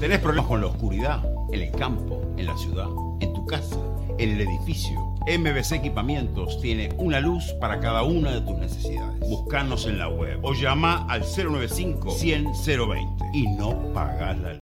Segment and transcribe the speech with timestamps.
[0.00, 1.24] ¿Tenés problemas con la oscuridad?
[1.52, 2.88] En el campo, en la ciudad,
[3.20, 3.80] en tu casa,
[4.18, 4.94] en el edificio.
[5.26, 9.18] MBC Equipamientos tiene una luz para cada una de tus necesidades.
[9.20, 14.60] Buscanos en la web o llama al 095 100 020 y no pagas la luz.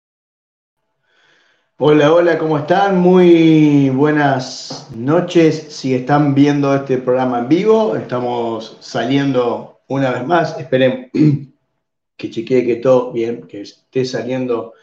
[1.78, 2.98] Hola, hola, ¿cómo están?
[2.98, 5.68] Muy buenas noches.
[5.70, 10.58] Si están viendo este programa en vivo, estamos saliendo una vez más.
[10.58, 11.08] Esperen
[12.16, 14.74] que chequee que todo bien, que esté saliendo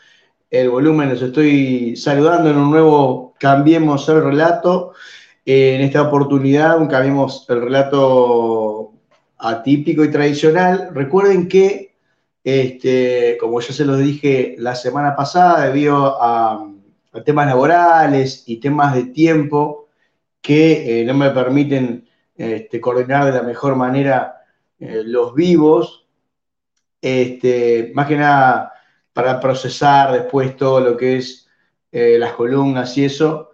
[0.49, 1.09] el volumen.
[1.09, 4.93] Los estoy saludando en un nuevo Cambiemos el relato.
[5.45, 8.93] En esta oportunidad, un Cambiemos el relato
[9.37, 10.89] atípico y tradicional.
[10.93, 11.95] Recuerden que,
[12.43, 16.73] este, como ya se los dije la semana pasada, debido a,
[17.25, 19.87] temas laborales y temas de tiempo
[20.39, 24.43] que eh, no me permiten este, coordinar de la mejor manera
[24.79, 26.05] eh, los vivos,
[27.01, 28.71] este, más que nada
[29.17, 31.49] para procesar después todo lo que es
[31.91, 33.49] eh, las columnas y eso,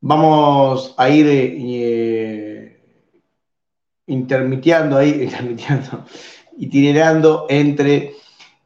[0.00, 2.82] vamos a ir eh,
[4.08, 6.04] intermitiendo ahí, intermitiendo,
[6.58, 8.14] itinerando entre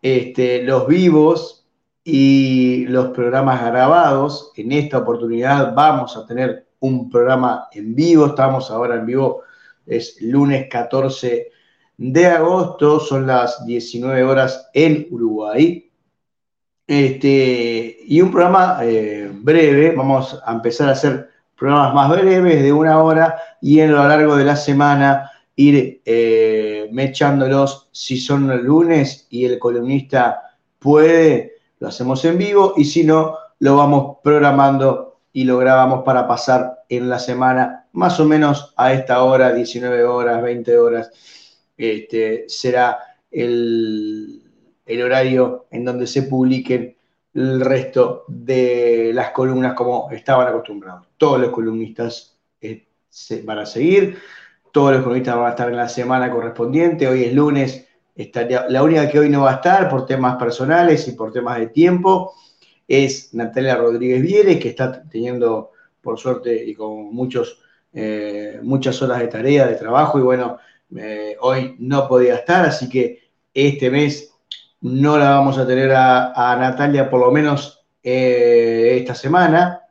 [0.01, 1.67] este, los vivos
[2.03, 4.51] y los programas grabados.
[4.57, 9.43] En esta oportunidad vamos a tener un programa en vivo, estamos ahora en vivo,
[9.85, 11.51] es lunes 14
[11.99, 15.88] de agosto, son las 19 horas en Uruguay.
[16.89, 22.73] Este, y un programa eh, breve, vamos a empezar a hacer programas más breves de
[22.73, 27.91] una hora y en lo largo de la semana ir eh, mechándolos.
[27.93, 33.37] Si son el lunes y el columnista puede, lo hacemos en vivo y si no,
[33.59, 38.95] lo vamos programando y lo grabamos para pasar en la semana más o menos a
[38.95, 41.11] esta hora, 19 horas, 20 horas,
[41.77, 42.99] este, será
[43.31, 44.48] el
[44.89, 46.97] el horario en donde se publiquen
[47.35, 51.07] el resto de las columnas como estaban acostumbrados.
[51.17, 52.87] Todos los columnistas eh,
[53.45, 54.19] van a seguir,
[54.73, 57.87] todos los columnistas van a estar en la semana correspondiente, hoy es lunes,
[58.69, 61.69] la única que hoy no va a estar por temas personales y por temas de
[61.69, 62.35] tiempo
[62.89, 67.61] es Natalia Rodríguez Vieres, que está teniendo, por suerte y con muchos,
[67.93, 70.59] eh, muchas horas de tarea, de trabajo, y bueno,
[70.97, 73.21] eh, hoy no podía estar, así que
[73.53, 74.28] este mes
[74.81, 79.83] no la vamos a tener a, Natalia por lo menos eh, esta semana.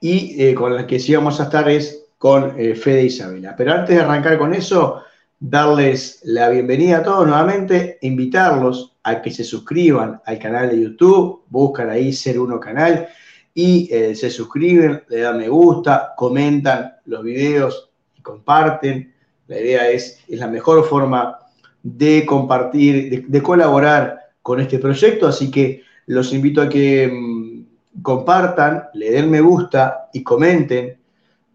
[0.00, 3.54] Y eh, con la que sí vamos a estar es con eh, Fede Isabela.
[3.56, 5.02] Pero antes de arrancar con eso,
[5.38, 11.42] darles la bienvenida a todos nuevamente, invitarlos a que se suscriban al canal de YouTube,
[11.48, 13.08] buscan ahí Ser Uno Canal
[13.54, 19.12] y se suscriben, le dan me gusta, comentan los videos y comparten.
[19.46, 21.41] La idea es, es la mejor forma
[21.82, 28.84] de compartir, de, colaborar con este proyecto, así que los invito a que mm, compartan,
[28.94, 30.98] le den me gusta y comenten.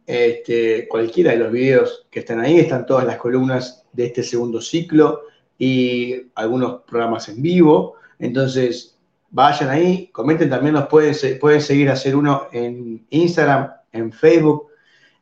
[0.05, 4.61] Este, cualquiera de los videos que están ahí, están todas las columnas de este segundo
[4.61, 5.23] ciclo
[5.59, 8.97] y algunos programas en vivo, entonces
[9.29, 14.67] vayan ahí, comenten, también nos pueden, pueden seguir hacer uno en Instagram, en Facebook,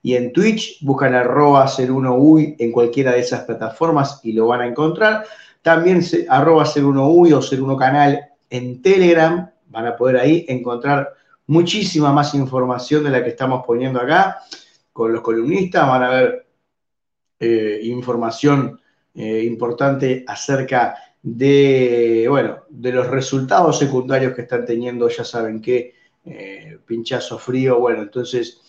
[0.05, 4.67] y en Twitch buscan arroba 01UI en cualquiera de esas plataformas y lo van a
[4.67, 5.25] encontrar.
[5.63, 9.49] También arroba 01UI o 01 canal en Telegram.
[9.65, 11.11] Van a poder ahí encontrar
[11.47, 14.41] muchísima más información de la que estamos poniendo acá
[14.93, 15.87] con los columnistas.
[15.87, 16.45] Van a ver
[17.39, 18.79] eh, información
[19.15, 25.95] eh, importante acerca de, bueno, de los resultados secundarios que están teniendo, ya saben que
[26.25, 28.61] eh, pinchazo frío, bueno, entonces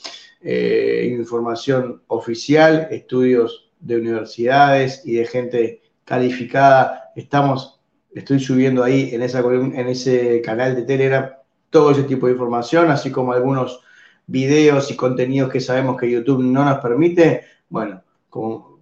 [0.48, 7.10] eh, información oficial, estudios de universidades y de gente calificada.
[7.16, 7.80] Estamos,
[8.14, 11.32] estoy subiendo ahí en, ese canal de Telegram
[11.68, 13.80] todo ese tipo de información, así como algunos
[14.28, 17.42] videos y contenidos que sabemos que YouTube no nos permite.
[17.68, 18.04] Bueno,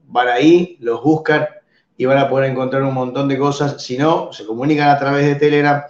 [0.07, 1.47] van ahí, los buscan
[1.97, 3.83] y van a poder encontrar un montón de cosas.
[3.83, 5.83] Si no, se comunican a través de Telegram,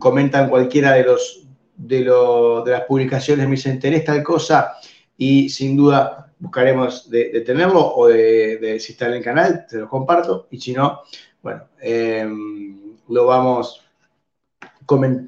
[0.00, 1.47] comentan cualquiera de los
[1.78, 4.74] de, de las publicaciones, me dicen, tenés tal cosa,
[5.16, 9.78] y sin duda buscaremos de, tenerlo o de, de, si está en el canal, te
[9.78, 11.00] lo comparto, y si no,
[11.42, 13.82] bueno, em, lo vamos,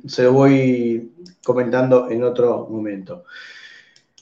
[0.06, 1.12] se lo voy
[1.44, 3.24] comentando en otro momento.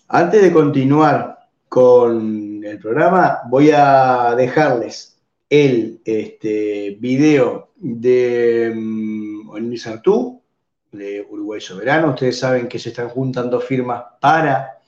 [0.09, 1.39] Antes de continuar
[1.69, 5.19] con el programa, voy a dejarles
[5.51, 9.51] el este, video de um,
[10.93, 12.11] de Uruguay Soberano.
[12.11, 14.79] Ustedes saben que se están juntando firmas para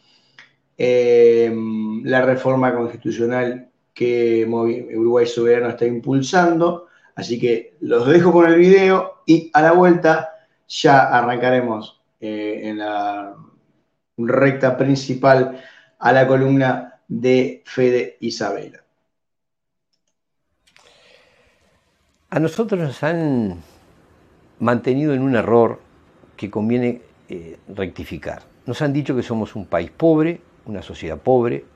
[0.76, 1.52] eh,
[2.04, 6.86] la reforma constitucional que Uruguay Soberano está impulsando.
[7.14, 10.30] Así que los dejo con el video y a la vuelta
[10.68, 13.36] ya arrancaremos eh, en la
[14.16, 15.62] recta principal
[15.98, 18.82] a la columna de Fede Isabela.
[22.30, 23.60] A nosotros nos han
[24.60, 25.80] mantenido en un error
[26.40, 28.44] que conviene eh, rectificar.
[28.64, 31.66] Nos han dicho que somos un país pobre, una sociedad pobre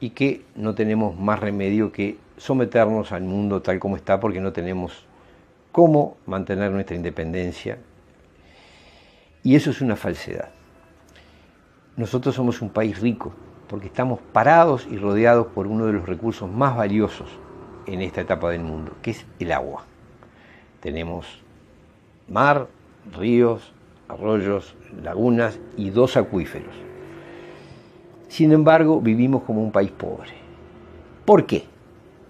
[0.00, 4.54] y que no tenemos más remedio que someternos al mundo tal como está porque no
[4.54, 5.04] tenemos
[5.70, 7.76] cómo mantener nuestra independencia.
[9.42, 10.48] Y eso es una falsedad.
[11.98, 13.34] Nosotros somos un país rico
[13.68, 17.28] porque estamos parados y rodeados por uno de los recursos más valiosos
[17.84, 19.84] en esta etapa del mundo, que es el agua.
[20.80, 21.42] Tenemos
[22.28, 22.68] mar,
[23.14, 23.75] ríos,
[24.08, 26.74] arroyos, lagunas y dos acuíferos.
[28.28, 30.30] Sin embargo, vivimos como un país pobre.
[31.24, 31.64] ¿Por qué?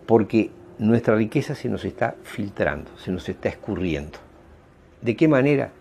[0.06, 4.18] Porque nuestra riqueza se nos está filtrando, se nos está escurriendo.
[5.00, 5.72] ¿De qué manera?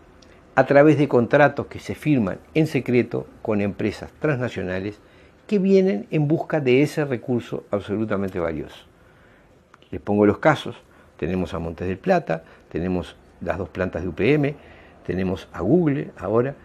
[0.55, 4.99] A través de contratos que se firman en secreto con empresas transnacionales
[5.47, 8.85] que vienen en busca de ese recurso absolutamente valioso.
[9.91, 10.75] Les pongo los casos.
[11.17, 14.55] Tenemos a Montes del Plata, tenemos las dos plantas de UPM,
[15.05, 16.55] tenemos a Google ahora,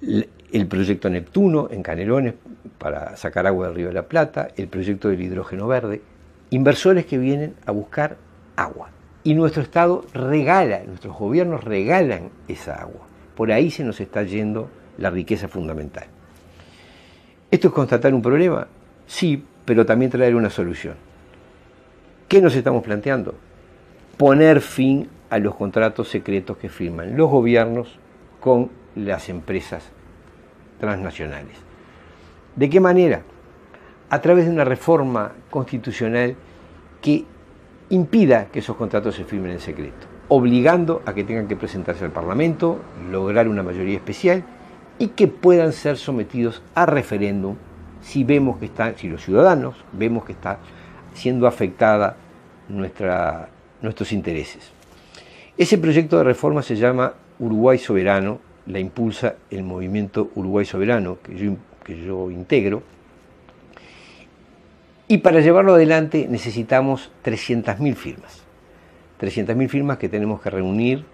[0.00, 2.34] el proyecto Neptuno en Canelones
[2.78, 6.02] para sacar agua del río de la Plata, el proyecto del hidrógeno verde,
[6.50, 8.16] inversores que vienen a buscar
[8.56, 8.90] agua.
[9.22, 13.06] Y nuestro Estado regala, nuestros gobiernos regalan esa agua.
[13.34, 14.68] Por ahí se nos está yendo
[14.98, 16.04] la riqueza fundamental.
[17.50, 18.66] ¿Esto es constatar un problema?
[19.06, 20.94] Sí, pero también traer una solución.
[22.28, 23.34] ¿Qué nos estamos planteando?
[24.16, 27.98] Poner fin a los contratos secretos que firman los gobiernos
[28.40, 29.90] con las empresas
[30.78, 31.56] transnacionales.
[32.56, 33.22] ¿De qué manera?
[34.10, 36.36] A través de una reforma constitucional
[37.00, 37.24] que
[37.90, 42.12] impida que esos contratos se firmen en secreto, obligando a que tengan que presentarse al
[42.12, 42.80] Parlamento,
[43.10, 44.44] lograr una mayoría especial
[44.98, 47.56] y que puedan ser sometidos a referéndum
[48.00, 50.58] si vemos que están, si los ciudadanos vemos que está
[51.14, 52.16] siendo afectada
[52.68, 54.73] nuestros intereses.
[55.56, 61.36] Ese proyecto de reforma se llama Uruguay Soberano, la impulsa el movimiento Uruguay Soberano, que
[61.36, 61.52] yo,
[61.84, 62.82] que yo integro.
[65.06, 68.42] Y para llevarlo adelante necesitamos 300.000 firmas.
[69.20, 71.04] 300.000 firmas que tenemos que reunir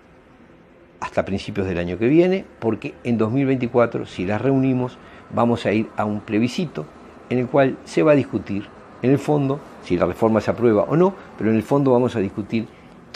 [1.00, 4.96] hasta principios del año que viene, porque en 2024, si las reunimos,
[5.34, 6.86] vamos a ir a un plebiscito
[7.28, 8.64] en el cual se va a discutir,
[9.02, 12.16] en el fondo, si la reforma se aprueba o no, pero en el fondo vamos
[12.16, 12.66] a discutir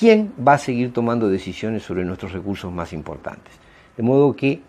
[0.05, 3.55] quién va a seguir tomando decisiones sobre nuestros recursos más importantes.
[3.97, 4.61] De modo que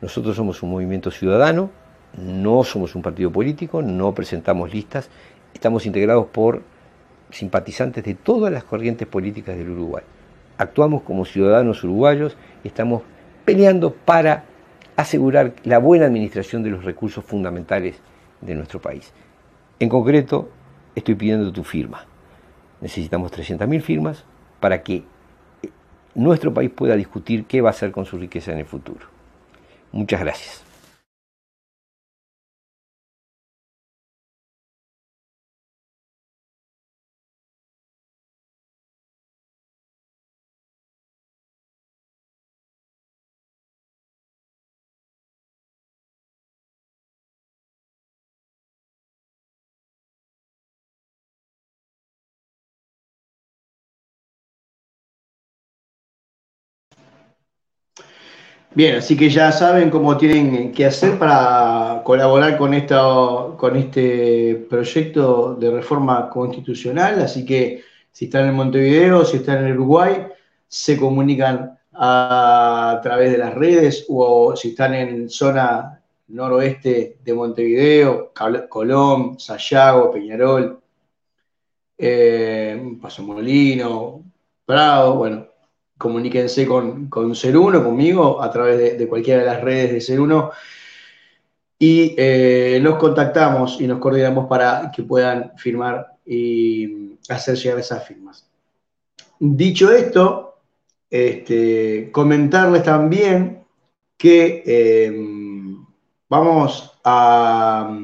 [0.00, 1.70] nosotros somos un movimiento ciudadano,
[2.18, 5.10] no somos un partido político, no presentamos listas,
[5.54, 6.62] estamos integrados por
[7.30, 10.02] simpatizantes de todas las corrientes políticas del Uruguay.
[10.58, 13.02] Actuamos como ciudadanos uruguayos y estamos
[13.44, 14.42] peleando para
[14.96, 17.94] asegurar la buena administración de los recursos fundamentales
[18.40, 19.12] de nuestro país.
[19.78, 20.48] En concreto,
[20.96, 22.06] estoy pidiendo tu firma.
[22.80, 24.24] Necesitamos 300.000 firmas
[24.64, 25.02] para que
[26.14, 29.04] nuestro país pueda discutir qué va a hacer con su riqueza en el futuro.
[29.92, 30.62] Muchas gracias.
[58.76, 62.72] Bien, así que ya saben cómo tienen que hacer para colaborar con,
[63.56, 67.20] con este proyecto de reforma constitucional.
[67.20, 70.26] Así que si están en Montevideo, si están en Uruguay,
[70.66, 78.32] se comunican a, través de las redes o si están en zona noroeste de Montevideo,
[78.68, 80.80] Colón, Sayago, Peñarol,
[81.96, 84.24] eh, Paso Molino,
[84.66, 85.46] Prado, bueno,
[86.04, 90.20] comuníquense con, con Ser Uno, conmigo, a través de, cualquiera de las redes de Ser
[90.20, 90.50] Uno.
[91.78, 98.06] Y eh, nos contactamos y nos coordinamos para que puedan firmar y hacer llegar esas
[98.06, 98.46] firmas.
[99.38, 100.58] Dicho esto,
[101.08, 103.64] este, comentarles también
[104.18, 105.86] que em,
[106.28, 107.98] vamos a,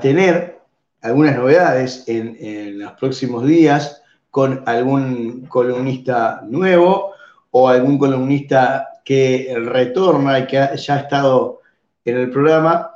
[0.00, 0.60] tener
[1.02, 7.15] algunas novedades en, en los próximos días con algún columnista nuevo
[7.58, 11.62] o algún columnista que retorna y que ya ha estado
[12.04, 12.90] en el programa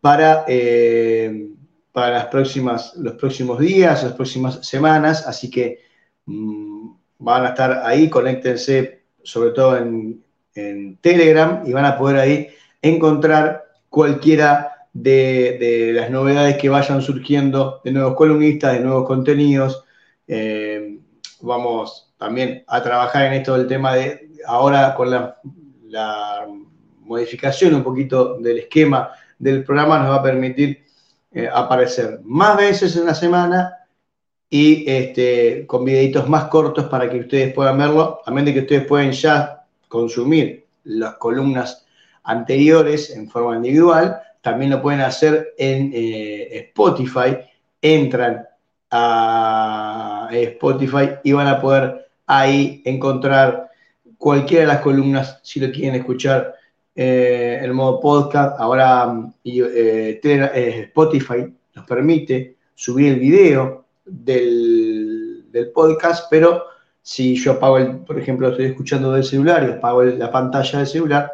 [0.00, 1.48] para, eh,
[1.90, 5.26] para las próximas, los próximos días, las próximas semanas.
[5.26, 5.80] Así que
[6.26, 10.22] mm, van a estar ahí, conéctense sobre todo en,
[10.54, 12.48] en Telegram y van a poder ahí
[12.82, 19.84] encontrar cualquiera de, las novedades que vayan surgiendo, de nuevos columnistas, de nuevos contenidos.
[20.28, 21.00] Eh,
[21.40, 25.36] vamos también a trabajar en esto del tema de ahora con la,
[27.00, 30.82] modificación un poquito del esquema del programa nos va a permitir
[31.30, 33.76] eh, aparecer más veces en la semana
[34.48, 38.60] y este, con videitos más cortos para que ustedes puedan verlo, a menos de que
[38.60, 41.84] ustedes pueden ya consumir las columnas
[42.22, 47.36] anteriores en forma individual, también lo pueden hacer en eh, Spotify,
[47.82, 48.46] entran
[48.90, 53.70] a Spotify y van a poder ahí encontrar
[54.18, 56.54] cualquiera de las columnas si lo quieren escuchar
[56.94, 58.58] eh, en modo podcast.
[58.58, 59.14] Ahora
[59.44, 60.20] eh,
[60.88, 66.64] Spotify nos permite subir el video del, del, podcast, pero
[67.02, 70.86] si yo apago, el, por ejemplo, estoy escuchando del celular y apago la pantalla del
[70.86, 71.32] celular,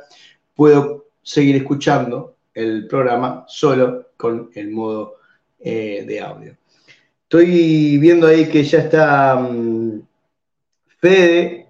[0.54, 5.16] puedo seguir escuchando el programa solo con el modo
[5.58, 6.56] eh, de audio.
[7.22, 10.00] Estoy viendo ahí que ya está mm,
[11.00, 11.66] Fede,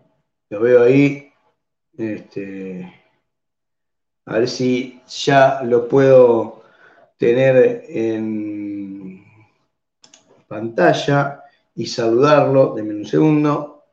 [0.49, 1.33] lo veo ahí.
[1.97, 2.93] Este,
[4.27, 6.65] a ver si ya lo puedo
[7.17, 9.25] tener en
[10.49, 11.45] pantalla
[11.77, 12.75] y saludarlo.
[12.75, 13.85] Denme un segundo.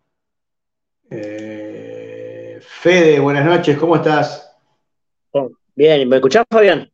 [1.12, 4.44] Eh, Fede, buenas noches, ¿cómo estás?
[5.75, 6.91] Bien, ¿me escuchás, Fabián?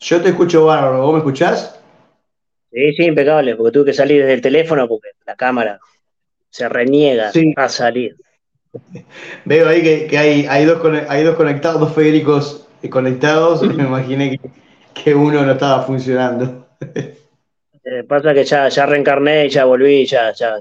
[0.00, 1.80] Yo te escucho bárbaro, ¿vos me escuchás?
[2.72, 5.78] Sí, sí, impecable, porque tuve que salir desde el teléfono porque la cámara
[6.50, 8.16] se reniega a salir.
[9.44, 14.40] Veo ahí que, hay, hay, dos, hay dos conectados, dos Federicos conectados, me imaginé
[14.94, 16.66] que, uno no estaba funcionando.
[17.88, 20.58] Eh, pasa que ya, ya reencarné y ya volví, ya, ya.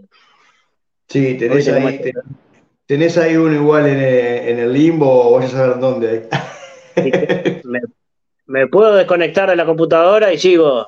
[1.08, 2.14] Sí, tenés ahí,
[2.86, 6.30] tenés ahí uno igual en el, en el limbo o vas a saber dónde
[8.46, 10.88] me, puedo desconectar de la computadora y sigo.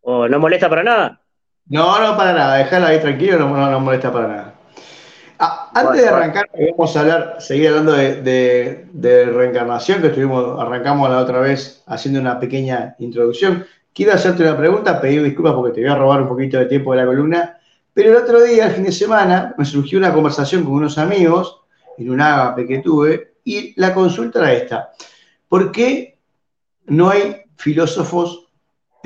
[0.00, 1.20] ¿O no molesta para nada?
[1.68, 2.56] No, no para nada.
[2.56, 4.54] Déjala ahí tranquilo, no, no, molesta para nada.
[5.38, 11.18] Ah, antes de arrancar, vamos a hablar, seguir hablando de, reencarnación, que estuvimos, arrancamos la
[11.18, 13.66] otra vez haciendo una pequeña introducción.
[13.92, 16.92] Quiero hacerte una pregunta, pedir disculpas porque te voy a robar un poquito de tiempo
[16.92, 17.58] de la columna,
[17.92, 21.62] pero el otro día, el fin de semana, me surgió una conversación con unos amigos
[21.98, 24.90] en un agape que tuve y la consulta era esta.
[25.48, 26.18] ¿Por qué
[26.86, 28.45] no hay filósofos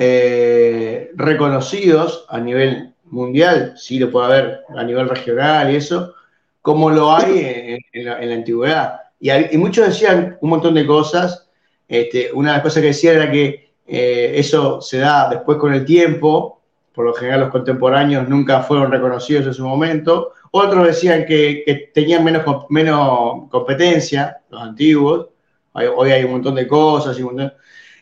[0.03, 3.73] eh, reconocidos a nivel mundial?
[3.77, 6.15] Sí lo puede haber a nivel regional y eso,
[6.61, 8.99] como lo hay en, la, antigüedad.
[9.19, 11.47] Y, muchos decían un montón de cosas.
[11.87, 15.73] Este, una de las cosas que decían era que eh, eso se da después con
[15.73, 16.61] el tiempo,
[16.93, 20.33] por lo general los contemporáneos nunca fueron reconocidos en su momento.
[20.51, 25.27] Otros decían que, tenían menos, menos competencia, los antiguos,
[25.73, 27.17] Hoy hay un montón de cosas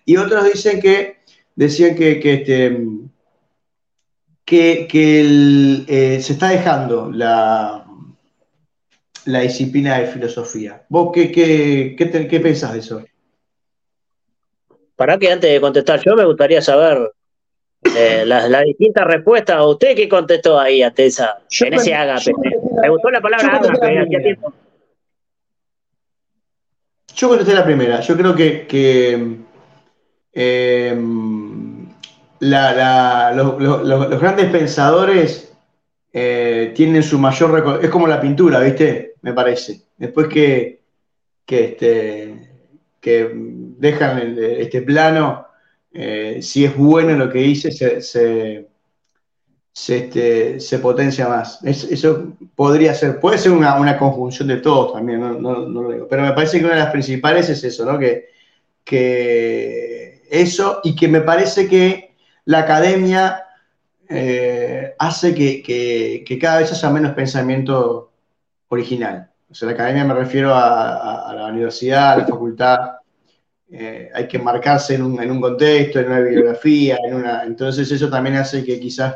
[0.05, 1.18] y, otros dicen que,
[1.59, 2.87] decían que, que, este,
[4.45, 4.87] que,
[5.87, 7.85] eh, se está dejando la,
[9.25, 10.85] la disciplina de filosofía.
[10.87, 13.03] ¿Vos qué, qué, qué, pensás de eso?
[14.95, 17.11] Para que antes de contestar yo me gustaría saber
[17.93, 19.57] eh, las, distintas respuestas.
[19.57, 22.31] ¿A usted qué contestó ahí ante esa, en ese agape?
[22.81, 23.59] Me gustó la palabra
[24.07, 24.53] tiempo.
[27.15, 27.99] Yo contesté la primera.
[27.99, 28.65] Yo creo que,
[30.33, 31.87] em,
[32.39, 35.53] los, grandes pensadores
[36.13, 37.79] eh, tienen su mayor...
[37.81, 39.15] Es como la pintura, ¿viste?
[39.21, 39.81] Me parece.
[39.97, 40.81] Después que,
[41.45, 42.49] que, este,
[43.01, 45.47] dejan este plano,
[45.93, 48.67] eh, si es bueno lo que dice, se
[49.79, 51.63] se, este, se potencia más.
[51.63, 56.07] eso podría ser, puede ser una, conjunción de todos también, no, lo digo.
[56.09, 57.97] Pero me parece que una de las principales es eso, ¿no?
[57.97, 58.29] Que,
[58.83, 63.43] que eso y que me parece que la academia
[64.07, 68.11] eh, hace que, cada vez haya menos pensamiento
[68.69, 69.29] original.
[69.49, 72.77] O sea, la academia me refiero a, la universidad, a la facultad.
[73.71, 77.43] Eh, hay que marcarse en un, en un contexto, en una bibliografía, en una.
[77.43, 79.15] Entonces eso también hace que quizás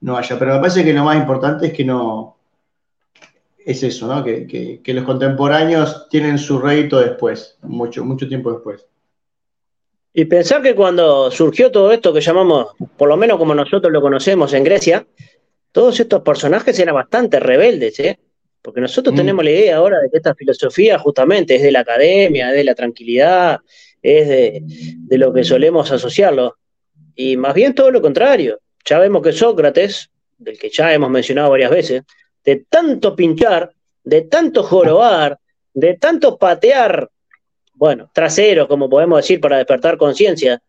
[0.00, 0.38] no haya.
[0.38, 2.36] Pero me parece que lo más importante es que no.
[3.64, 4.24] Es eso, ¿no?
[4.24, 8.86] Que, los contemporáneos tienen su rédito después, mucho, mucho tiempo después.
[10.18, 14.00] Y pensar que cuando surgió todo esto que llamamos, por lo menos como nosotros lo
[14.00, 15.06] conocemos en Grecia,
[15.70, 18.18] todos estos personajes eran bastante rebeldes, ¿eh?
[18.60, 19.16] Porque nosotros mm.
[19.16, 22.64] tenemos la idea ahora de que esta filosofía justamente es de la academia, es de
[22.64, 23.60] la tranquilidad,
[24.02, 26.56] es de, de lo que solemos asociarlo.
[27.14, 28.58] Y más bien todo lo contrario.
[28.84, 32.02] Ya vemos que Sócrates, del que ya hemos mencionado varias veces,
[32.44, 33.70] de tanto pinchar,
[34.02, 35.38] de tanto jorobar,
[35.74, 37.08] de tanto patear,
[37.78, 40.60] bueno, trasero, como podemos decir, para despertar conciencia,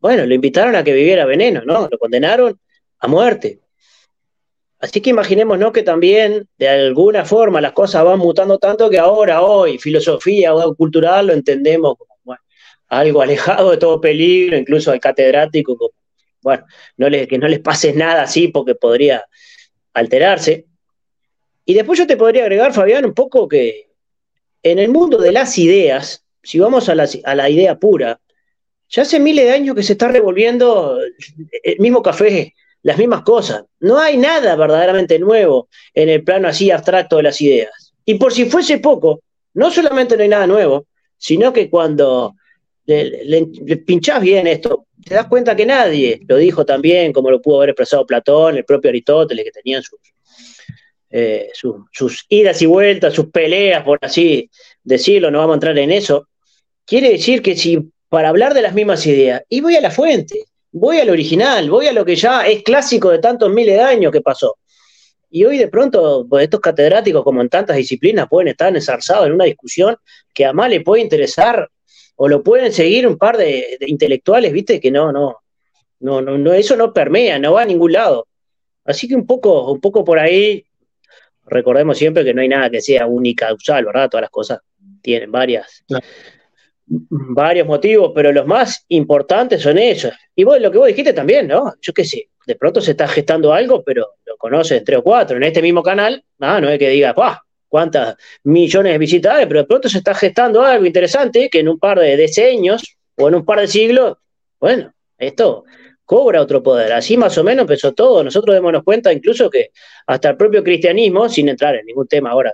[0.00, 1.88] bueno, lo invitaron a que viviera veneno, ¿no?
[1.88, 2.58] Lo condenaron
[2.98, 3.60] a muerte.
[4.80, 9.42] Así que imaginémonos que también, de alguna forma, las cosas van mutando tanto que ahora,
[9.42, 12.36] hoy, filosofía o cultural lo entendemos como
[12.88, 15.92] algo alejado de todo peligro, incluso al catedrático, como,
[16.42, 16.64] bueno,
[16.96, 19.24] no que no les pase nada así porque podría
[19.94, 20.66] alterarse.
[21.64, 23.90] Y después yo te podría agregar, Fabián, un poco que
[24.62, 28.20] en el mundo de las ideas, si vamos a la, idea pura,
[28.88, 30.96] ya hace miles de años que se está revolviendo
[31.64, 33.64] el mismo café las mismas cosas.
[33.80, 37.92] No hay nada verdaderamente nuevo en el plano así abstracto de las ideas.
[38.04, 39.22] Y por si fuese poco,
[39.54, 40.86] no solamente no hay nada nuevo,
[41.18, 42.36] sino que cuando
[42.84, 43.46] le,
[43.84, 47.70] pinchás bien esto, te das cuenta que nadie lo dijo también, como lo pudo haber
[47.70, 49.98] expresado Platón, el propio Aristóteles, que tenían sus,
[51.10, 54.48] eh, sus idas y vueltas, sus peleas, por así
[54.84, 56.28] decirlo, no vamos a entrar en eso.
[56.86, 60.44] Quiere decir que si para hablar de las mismas ideas, y voy a la fuente,
[60.70, 64.12] voy al original, voy a lo que ya es clásico de tantos miles de años
[64.12, 64.56] que pasó.
[65.28, 69.32] Y hoy de pronto pues, estos catedráticos, como en tantas disciplinas, pueden estar ensarzados en
[69.32, 69.96] una discusión
[70.32, 71.68] que a más le puede interesar
[72.14, 75.40] o lo pueden seguir un par de, intelectuales, viste, que no, no,
[76.00, 78.28] no, no, eso no permea, no va a ningún lado.
[78.84, 80.64] Así que un poco, un poco por ahí,
[81.44, 84.08] recordemos siempre que no hay nada que sea única, causal, ¿verdad?
[84.08, 84.60] Todas las cosas
[85.02, 85.84] tienen varias,
[86.86, 90.12] varios motivos, pero los más importantes son esos.
[90.34, 91.74] Y vos, lo que vos dijiste también, ¿no?
[91.80, 95.36] Yo qué sé, de pronto se está gestando algo, pero lo conoces tres o cuatro
[95.36, 97.42] en este mismo canal, ah, no es que diga, ¡pah!
[97.68, 101.78] cuántas millones de visitadores, pero de pronto se está gestando algo interesante que en un
[101.78, 104.16] par de decenios o en un par de siglos,
[104.60, 105.64] bueno, esto
[106.04, 106.92] cobra otro poder.
[106.92, 108.22] Así más o menos empezó todo.
[108.22, 109.72] Nosotros démonos cuenta incluso que
[110.06, 112.52] hasta el propio cristianismo, sin entrar en ningún tema ahora,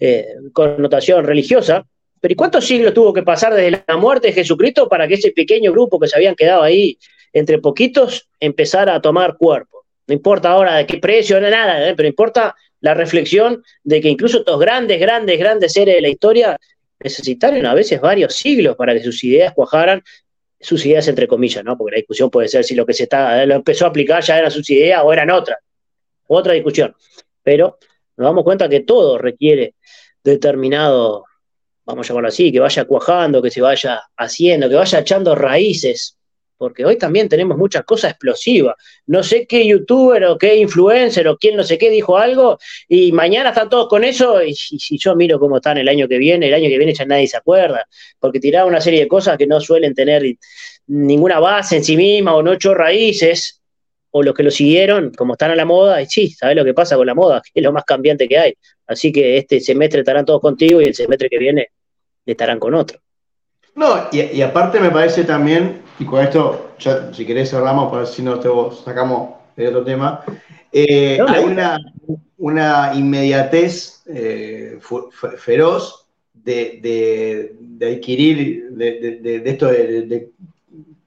[0.00, 1.86] eh, connotación religiosa,
[2.24, 5.32] pero ¿y cuántos siglos tuvo que pasar desde la muerte de Jesucristo para que ese
[5.32, 6.98] pequeño grupo que se habían quedado ahí
[7.34, 9.84] entre poquitos empezara a tomar cuerpo?
[10.06, 11.92] No importa ahora de qué precio, nada, ¿eh?
[11.94, 16.58] pero importa la reflexión de que incluso estos grandes, grandes, grandes seres de la historia
[16.98, 20.02] necesitaron a veces varios siglos para que sus ideas cuajaran,
[20.58, 21.76] sus ideas entre comillas, ¿no?
[21.76, 24.38] Porque la discusión puede ser si lo que se está, lo empezó a aplicar ya
[24.38, 25.58] eran sus ideas o eran otras.
[26.28, 26.96] Otra discusión.
[27.42, 27.76] Pero
[28.16, 29.74] nos damos cuenta que todo requiere
[30.22, 31.26] determinado
[31.84, 36.16] vamos a llamarlo así, que vaya cuajando, que se vaya haciendo, que vaya echando raíces,
[36.56, 38.76] porque hoy también tenemos muchas cosas explosivas.
[39.06, 43.12] No sé qué youtuber o qué influencer o quién no sé qué dijo algo y
[43.12, 46.48] mañana están todos con eso y si yo miro cómo están el año que viene,
[46.48, 47.86] el año que viene ya nadie se acuerda,
[48.18, 50.22] porque tiraron una serie de cosas que no suelen tener
[50.86, 53.60] ninguna base en sí misma o no echó raíces
[54.16, 56.72] o los que lo siguieron, como están a la moda, y sí, ¿sabes lo que
[56.72, 57.42] pasa con la moda?
[57.52, 58.54] Es lo más cambiante que hay.
[58.86, 61.68] Así que este semestre estarán todos contigo y el semestre que viene
[62.26, 62.98] estarán con otro.
[63.74, 68.22] No, y, aparte me parece también, y con esto, ya, si querés cerramos, para si
[68.22, 68.44] nos
[68.84, 70.24] sacamos de otro tema,
[70.70, 71.78] eh, hay una,
[72.38, 74.78] una inmediatez eh,
[75.38, 80.30] feroz de, adquirir, de, esto de,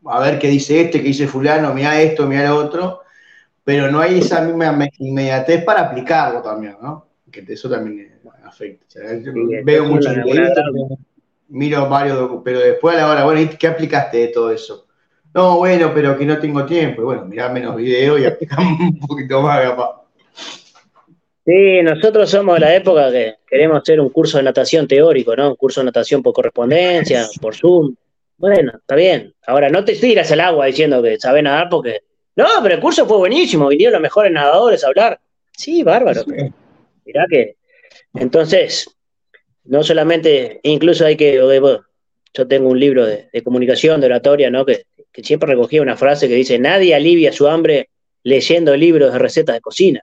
[0.05, 3.01] a ver qué dice este, qué dice fulano, mira esto, mira lo otro,
[3.63, 7.06] pero no hay esa misma inmediatez para aplicarlo también, ¿no?
[7.31, 8.99] Que eso también afecta.
[9.63, 10.09] veo mucho
[11.49, 14.87] miro varios, pero después a la hora, bueno, ¿qué aplicaste de todo eso?
[15.33, 17.03] No, bueno, pero que no tengo tiempo.
[17.03, 20.01] Bueno, mirá menos videos y aplicamos un poquito más, capaz.
[21.45, 25.51] Sí, nosotros somos de la época que queremos hacer un curso de natación teórico, ¿no?
[25.51, 27.95] Un curso de natación por correspondencia, por Zoom.
[28.37, 29.33] Bueno, está bien.
[29.45, 32.01] Ahora, no te tiras al agua diciendo que sabes nadar porque.
[32.35, 35.19] No, pero el curso fue buenísimo, vinieron los mejores nadadores a hablar.
[35.53, 36.23] Sí, bárbaro.
[37.07, 37.55] Mirá que.
[38.13, 38.93] Entonces,
[39.63, 41.35] no solamente, incluso hay que.
[42.33, 44.65] Yo tengo un libro de, comunicación, de oratoria, ¿no?
[44.65, 47.89] Que, que, siempre recogía una frase que dice: Nadie alivia su hambre
[48.23, 50.01] leyendo libros de recetas de cocina.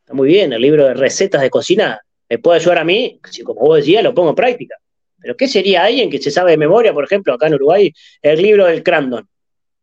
[0.00, 3.42] Está muy bien, el libro de recetas de cocina me puede ayudar a mí, si
[3.42, 4.76] como vos decías, lo pongo en práctica.
[5.20, 8.42] Pero ¿qué sería alguien que se sabe de memoria, por ejemplo, acá en Uruguay, el
[8.42, 9.28] libro del Crandon?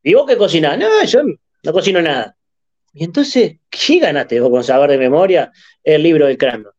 [0.04, 0.78] ¿Y vos qué cocinás?
[0.78, 1.22] No, yo
[1.64, 2.36] no cocino nada.
[2.94, 5.52] Y entonces, ¿qué ganaste vos con saber de memoria
[5.84, 6.74] el libro del Crandon?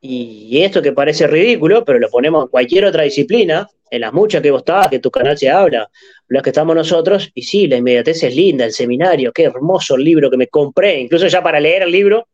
[0.00, 4.42] Y esto que parece ridículo, pero lo ponemos en cualquier otra disciplina, en las muchas
[4.42, 5.88] que vos estás, que tu canal se habla,
[6.28, 10.04] las que estamos nosotros, y sí, la inmediatez es linda, el seminario, qué hermoso el
[10.04, 12.28] libro que me compré, incluso ya para leer el libro,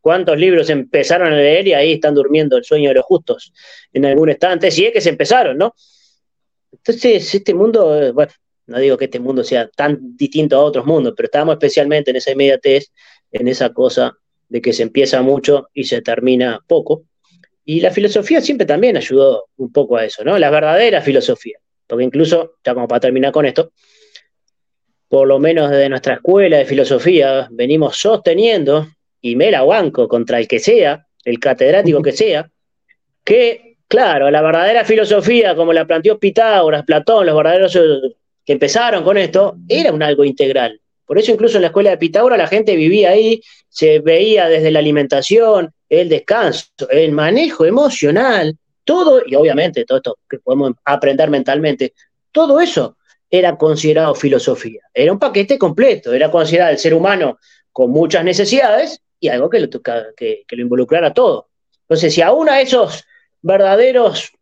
[0.00, 3.52] cuántos libros empezaron a leer y ahí están durmiendo el sueño de los justos
[3.92, 5.74] en algún estante, si es que se empezaron, ¿no?
[6.72, 8.12] Entonces, este mundo, eh,
[8.70, 12.16] no digo que este mundo sea tan distinto a otros mundos, pero estamos especialmente en
[12.16, 12.92] esa inmediatez,
[13.32, 14.16] en esa cosa
[14.48, 17.02] de que se empieza mucho y se termina poco.
[17.64, 20.38] Y la filosofía siempre también ayudó un poco a eso, ¿no?
[20.38, 21.58] La verdadera filosofía.
[21.86, 23.72] Porque incluso, ya como para terminar con esto,
[25.08, 28.86] por lo menos desde nuestra escuela de filosofía, venimos sosteniendo,
[29.20, 32.48] y me la banco contra el que sea, el catedrático que sea,
[33.24, 37.76] que, claro, la verdadera filosofía, como la planteó Pitágoras, Platón, los verdaderos
[38.52, 40.80] empezaron con esto, era un algo integral.
[41.04, 44.70] Por eso incluso en la escuela de Pitágoras la gente vivía ahí, se veía desde
[44.70, 51.30] la alimentación, el descanso, el manejo emocional, todo, y obviamente todo esto que podemos aprender
[51.30, 51.94] mentalmente,
[52.32, 52.96] todo eso
[53.30, 54.82] era considerado filosofía.
[54.92, 57.38] Era un paquete completo, era considerado el ser humano
[57.72, 59.68] con muchas necesidades y algo que lo,
[60.16, 61.48] que, que lo involucrara todo.
[61.82, 63.04] Entonces, si aún a esos
[63.42, 64.32] verdaderos,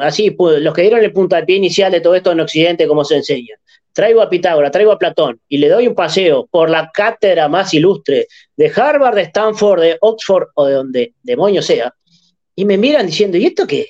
[0.00, 3.56] así, los que dieron el puntapié inicial de todo esto en Occidente, como se enseña,
[3.92, 7.74] traigo a Pitágoras, traigo a Platón y le doy un paseo por la cátedra más
[7.74, 11.92] ilustre de Harvard, de Stanford, de Oxford o de donde demonio sea,
[12.54, 13.88] y me miran diciendo, ¿y esto qué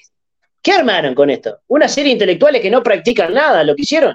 [0.63, 1.61] ¿Qué armaron con esto?
[1.69, 4.15] Una serie de intelectuales que no practican nada, lo que hicieron,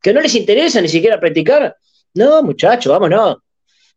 [0.00, 1.76] que no les interesa ni siquiera practicar.
[2.14, 3.36] No, muchachos, vámonos.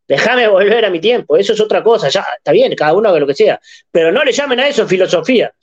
[0.08, 3.20] Déjame volver a mi tiempo, eso es otra cosa, ya está bien, cada uno haga
[3.20, 5.54] lo que sea, pero no le llamen a eso filosofía,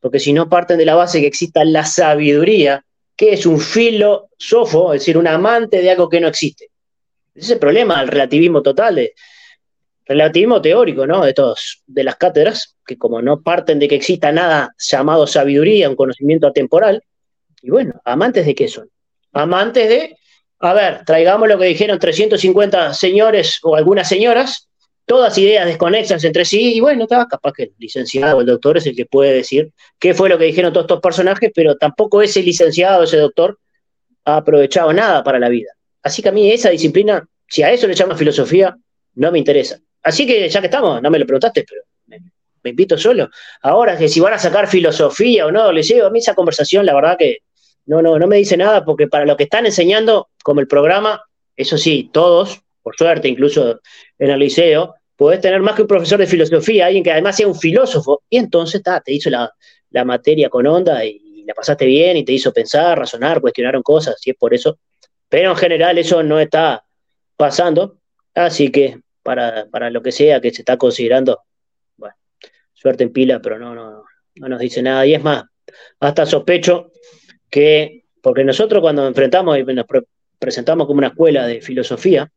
[0.00, 2.84] porque si no parten de la base que exista la sabiduría,
[3.16, 6.70] que es un filósofo, es decir, un amante de algo que no existe.
[7.34, 9.14] Ese es el problema del relativismo total, de
[10.06, 11.24] relativismo teórico, ¿no?
[11.24, 15.90] De todos, de las cátedras, que como no parten de que exista nada llamado sabiduría,
[15.90, 17.02] un conocimiento atemporal,
[17.60, 18.88] y bueno, amantes de qué son?
[19.32, 20.16] Amantes de,
[20.60, 24.67] a ver, traigamos lo que dijeron 350 señores o algunas señoras,
[25.08, 28.86] todas ideas desconexas entre sí, y bueno, capaz que el licenciado o el doctor es
[28.86, 32.42] el que puede decir qué fue lo que dijeron todos estos personajes, pero tampoco ese
[32.42, 33.58] licenciado, ese doctor,
[34.26, 35.70] ha aprovechado nada para la vida.
[36.02, 38.76] Así que a mí esa disciplina, si a eso le llaman filosofía,
[39.14, 39.80] no me interesa.
[40.02, 41.82] Así que ya que estamos, no me lo preguntaste, pero
[42.62, 43.30] me, invito solo.
[43.62, 46.84] Ahora, que si van a sacar filosofía o no, les digo, a mí esa conversación,
[46.84, 47.38] la verdad que
[47.86, 51.22] no, no, no me dice nada, porque para lo que están enseñando, como el programa,
[51.56, 53.80] eso sí, todos, por suerte, incluso
[54.18, 57.48] en el liceo, podés tener más que un profesor de filosofía, alguien que además sea
[57.48, 59.52] un filósofo, y entonces está, te hizo la,
[60.04, 64.30] materia con onda y la pasaste bien y te hizo pensar, razonar, cuestionaron cosas, si
[64.30, 64.78] es por eso.
[65.28, 66.84] Pero en general eso no está
[67.36, 67.98] pasando,
[68.32, 71.40] así que para, para lo que sea que se está considerando,
[71.96, 72.14] bueno,
[72.72, 74.04] suerte en pila, pero no, no,
[74.36, 75.04] no nos dice nada.
[75.04, 75.42] Y es más,
[75.98, 76.92] hasta sospecho
[77.50, 79.86] que, porque nosotros cuando nos enfrentamos y nos
[80.38, 82.30] presentamos como una escuela de filosofía,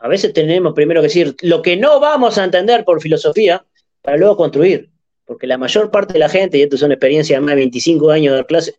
[0.00, 3.64] a veces tenemos primero que decir lo que no vamos a entender por filosofía
[4.02, 4.90] para luego construir.
[5.24, 8.10] Porque la mayor parte de la gente, y esto son experiencias de más de 25
[8.10, 8.74] años de clase,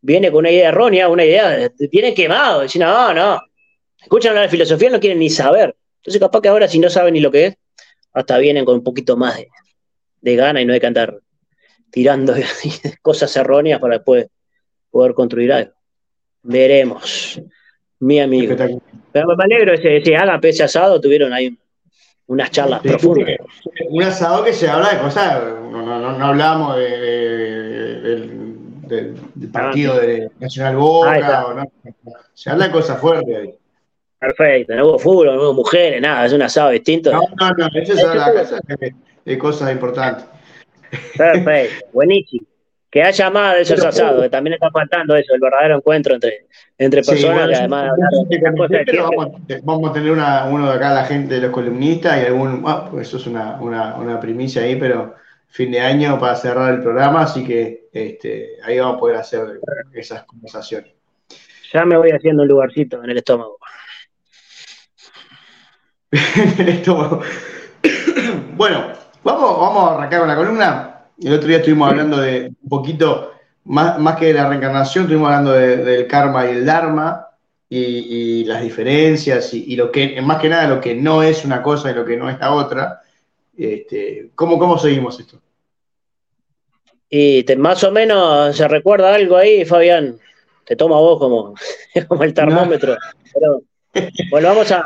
[0.00, 3.42] viene con una idea errónea, una idea, viene quemado, dicen, no, no,
[4.00, 5.74] escuchan hablar de filosofía, no quieren ni saber.
[5.96, 7.56] Entonces, capaz que ahora, si no saben ni lo que es,
[8.12, 9.48] hasta vienen con un poquito más de,
[10.20, 11.18] de gana y no hay que andar
[11.90, 12.34] tirando
[13.02, 14.26] cosas erróneas para después
[14.90, 15.72] poder construir algo.
[16.42, 17.40] Veremos
[17.98, 18.54] mi amigo.
[19.12, 21.56] Pero me alegro ese, ese pese asado, tuvieron ahí
[22.26, 23.36] unas charlas profundas.
[23.88, 28.00] Un asado que se habla de cosas, no, no, no hablamos de,
[28.86, 31.66] del, partido ah, de Nacional Boca,
[32.34, 33.54] se habla de cosas fuertes ahí.
[34.20, 37.12] Perfecto, no hubo fútbol, no hubo mujeres, nada, es un asado distinto.
[37.12, 38.60] No, no, no, eso es la casa
[39.24, 40.26] de cosas importantes.
[41.16, 42.46] Perfecto, buenísimo
[42.90, 46.46] que haya más de esos asados, que también está faltando eso, el verdadero encuentro entre,
[46.78, 47.90] entre personas además
[49.62, 52.88] vamos, a tener una, uno de acá, la gente de los columnistas, y algún, ah,
[52.90, 55.16] pues eso es una, una, una, primicia ahí, pero
[55.48, 59.60] fin de año para cerrar el programa, así que este, ahí vamos a poder hacer
[59.92, 60.92] esas conversaciones.
[61.72, 63.58] Ya me voy haciendo un lugarcito en el estómago.
[66.10, 67.20] en el estómago.
[68.56, 70.97] bueno, vamos, vamos a arrancar con la columna.
[71.20, 73.32] El otro día estuvimos hablando de un poquito,
[73.64, 77.26] más, más que de la reencarnación, estuvimos hablando del karma y el dharma
[77.68, 81.90] y, las diferencias y, lo que, más que nada, lo que no es una cosa
[81.90, 83.00] y lo que no es la otra.
[83.56, 85.40] Este, ¿cómo, ¿Cómo seguimos esto?
[87.10, 90.18] Y más o menos se recuerda algo ahí, Fabián.
[90.64, 91.54] Te toma vos como,
[92.08, 92.96] como el termómetro.
[93.34, 93.62] Pero
[94.30, 94.84] Volvamos a.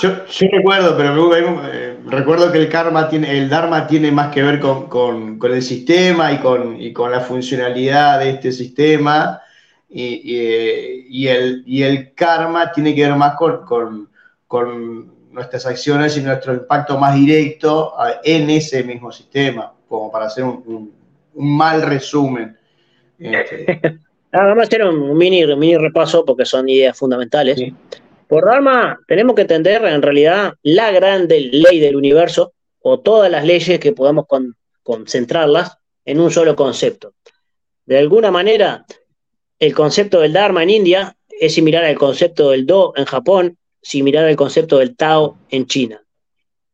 [0.00, 0.10] yo,
[0.52, 5.38] recuerdo, pero eh, recuerdo que el karma tiene, el Dharma tiene más que ver con,
[5.42, 9.40] el sistema y con, con, la funcionalidad de este sistema.
[9.90, 14.08] Y, el, y el karma tiene que ver más con,
[15.30, 20.92] nuestras acciones y nuestro impacto más directo en ese mismo sistema, como para hacer un,
[21.34, 22.56] mal resumen.
[23.20, 23.98] Este,
[24.30, 27.58] Ah, vamos a hacer un mini, mini repaso porque son ideas fundamentales.
[28.28, 33.44] Por Dharma, tenemos que entender en realidad la grande ley del universo o todas las
[33.46, 34.26] leyes que podamos
[34.82, 37.14] concentrarlas en un solo concepto.
[37.86, 38.84] De alguna manera,
[39.58, 44.26] el concepto del Dharma en India es similar al concepto del Do en Japón, similar
[44.26, 46.02] al concepto del Tao en China.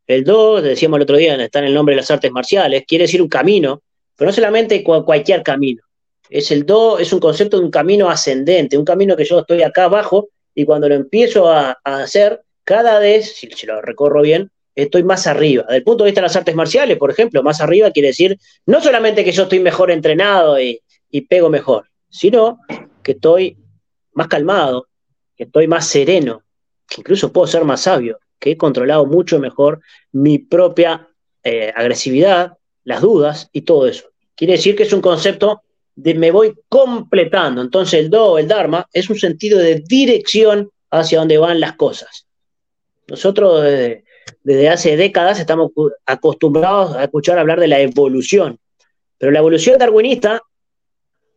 [0.09, 3.05] El Do, decíamos el otro día, está en el nombre de las artes marciales, quiere
[3.05, 3.81] decir un camino,
[4.17, 5.83] pero no solamente cualquier camino.
[6.29, 9.63] Es el Do, es un concepto de un camino ascendente, un camino que yo estoy
[9.63, 15.03] acá abajo y cuando lo empiezo a, hacer, cada vez, si, lo recorro bien, estoy
[15.03, 15.65] más arriba.
[15.65, 18.39] Desde el punto de vista de las artes marciales, por ejemplo, más arriba quiere decir
[18.67, 22.59] no solamente que yo estoy mejor entrenado y, y pego mejor, sino
[23.03, 23.59] que estoy
[24.15, 24.89] más calmado,
[25.37, 26.43] que estoy más sereno,
[26.89, 29.81] que incluso puedo ser más sabio, que he controlado mucho mejor
[30.13, 31.09] mi propia
[31.43, 34.09] eh, agresividad, las dudas y todo eso.
[34.35, 35.63] Quiere decir que es un concepto
[35.97, 37.63] de me voy completando.
[37.63, 42.27] Entonces el do, el dharma, es un sentido de dirección hacia donde van las cosas.
[43.09, 44.05] Nosotros desde,
[44.43, 45.71] desde hace décadas estamos
[46.07, 48.59] acostumbrados a escuchar hablar de la evolución,
[49.19, 50.41] pero la evolución darwinista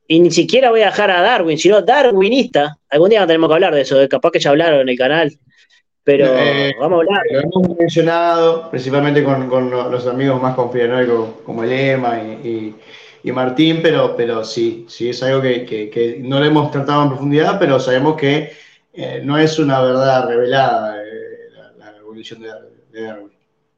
[0.08, 2.78] y ni siquiera voy a dejar a Darwin, sino darwinista.
[2.90, 5.38] Algún día tenemos que hablar de eso, capaz que ya hablaron en el canal,
[6.04, 7.24] pero eh, vamos a hablar.
[7.30, 12.74] Lo hemos mencionado principalmente con, los amigos más conspiranoicos como el Ema y,
[13.32, 17.80] Martín, pero, pero sí, sí es algo que, no lo hemos tratado en profundidad, pero
[17.80, 18.52] sabemos que
[18.94, 22.50] eh, no es una verdad revelada eh, la, evolución de,
[23.02, 23.32] Darwin.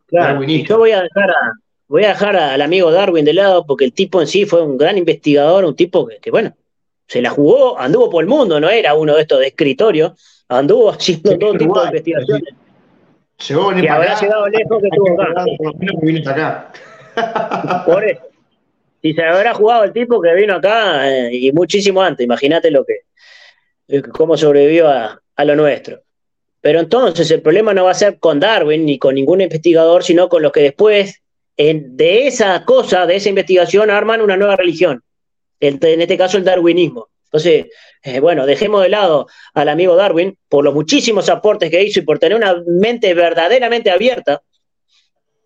[0.08, 1.54] Claro, y yo voy a dejar a,
[1.88, 4.78] voy a dejar al amigo Darwin de lado porque el tipo en sí fue un
[4.78, 6.56] gran investigador, un tipo que, bueno,
[7.08, 10.16] se la jugó, anduvo por el mundo, no era uno de estos de escritorio,
[10.48, 12.54] anduvo haciendo todo tipo de investigaciones.
[13.48, 15.22] Llegó que habrá llegado lejos que estuvo
[16.30, 16.72] acá.
[17.86, 18.29] Por eso.
[19.02, 22.86] Si se habrá jugado el tipo que vino acá eh, y muchísimo antes, imagínate lo
[22.86, 23.02] que,
[23.88, 26.02] eh, cómo sobrevivió a, lo nuestro.
[26.62, 30.28] Pero entonces el problema no va a ser con Darwin ni con ningún investigador, sino
[30.28, 31.22] con los que después
[31.56, 35.02] de esa cosa, de esa investigación, arman una nueva religión.
[35.60, 37.08] en este caso, el darwinismo.
[37.26, 37.68] Entonces,
[38.04, 42.04] eh, bueno, dejemos de lado al amigo Darwin por los muchísimos aportes que hizo y
[42.04, 44.42] por tener una mente verdaderamente abierta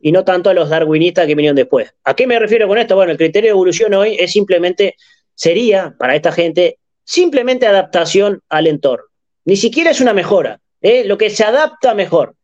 [0.05, 1.95] y no tanto a los darwinistas que vinieron después.
[2.03, 2.97] ¿A qué me refiero con esto?
[2.97, 4.97] Bueno, el criterio de evolución hoy es simplemente,
[5.33, 9.05] sería para esta gente, simplemente adaptación al entorno.
[9.45, 11.05] Ni siquiera es una mejora, ¿eh?
[11.05, 12.35] lo que se adapta mejor.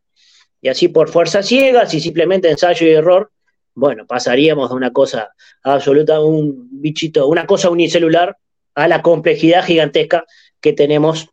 [0.61, 3.29] Y así por fuerza ciegas y simplemente ensayo y error,
[3.75, 8.37] bueno, pasaríamos de una cosa absoluta, un bichito, una cosa unicelular,
[8.73, 10.23] a la complejidad gigantesca
[10.61, 11.27] que tenemos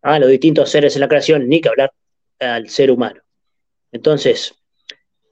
[0.00, 1.92] a los distintos seres en la creación, ni que hablar
[2.40, 3.20] al ser humano.
[3.92, 4.54] Entonces,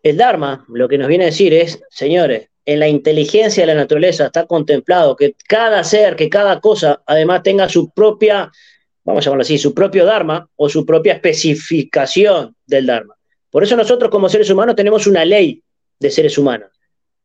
[0.05, 3.75] el Dharma lo que nos viene a decir es, señores, en la inteligencia de la
[3.75, 8.53] naturaleza está contemplado que cada ser, que cada cosa, además tenga su propia,
[9.03, 13.15] vamos a llamarlo así, su propio Dharma o su propia especificación del Dharma.
[13.51, 15.63] Por eso nosotros como seres humanos tenemos una ley
[15.99, 16.71] de seres humanos.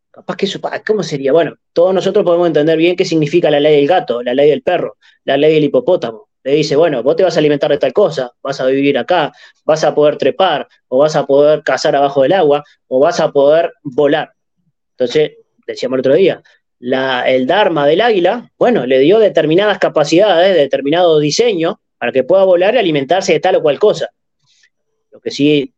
[0.09, 1.33] Capaz que eso, ¿cómo sería?
[1.33, 4.61] Bueno, todos nosotros podemos entender bien qué significa la ley del gato, la ley del
[4.61, 6.28] perro, la ley del hipopótamo.
[6.43, 9.31] Le dice, bueno, vos te vas a alimentar de tal cosa, vas a vivir acá,
[9.65, 13.31] vas a poder trepar, o vas a poder cazar abajo del agua, o vas a
[13.31, 14.31] poder volar.
[14.91, 15.33] Entonces,
[15.67, 16.41] decíamos el otro día,
[16.79, 22.45] la, el Dharma del águila, bueno, le dio determinadas capacidades, determinado diseño, para que pueda
[22.45, 24.09] volar y alimentarse de tal o cual cosa.
[25.11, 25.73] Lo que sí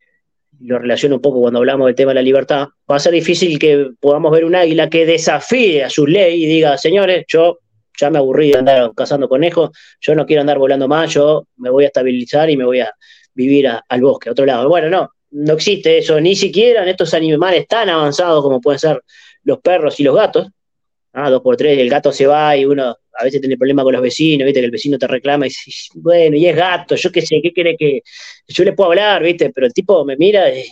[0.63, 3.57] lo relaciono un poco cuando hablamos del tema de la libertad, va a ser difícil
[3.57, 7.59] que podamos ver un águila que desafíe a su ley y diga, señores, yo
[7.99, 11.69] ya me aburrí de andar cazando conejos, yo no quiero andar volando más, yo me
[11.69, 12.93] voy a estabilizar y me voy a
[13.33, 14.67] vivir al bosque, a otro lado.
[14.67, 19.01] Bueno, no, no existe eso, ni siquiera en estos animales tan avanzados como pueden ser
[19.43, 20.47] los perros y los gatos.
[21.13, 23.93] Ah, dos por tres, el gato se va y uno a veces tiene problemas con
[23.93, 27.11] los vecinos, viste, que el vecino te reclama y dice, bueno, y es gato, yo
[27.11, 28.01] qué sé, ¿qué quiere que
[28.47, 29.51] yo le puedo hablar, viste?
[29.51, 30.65] Pero el tipo me mira y,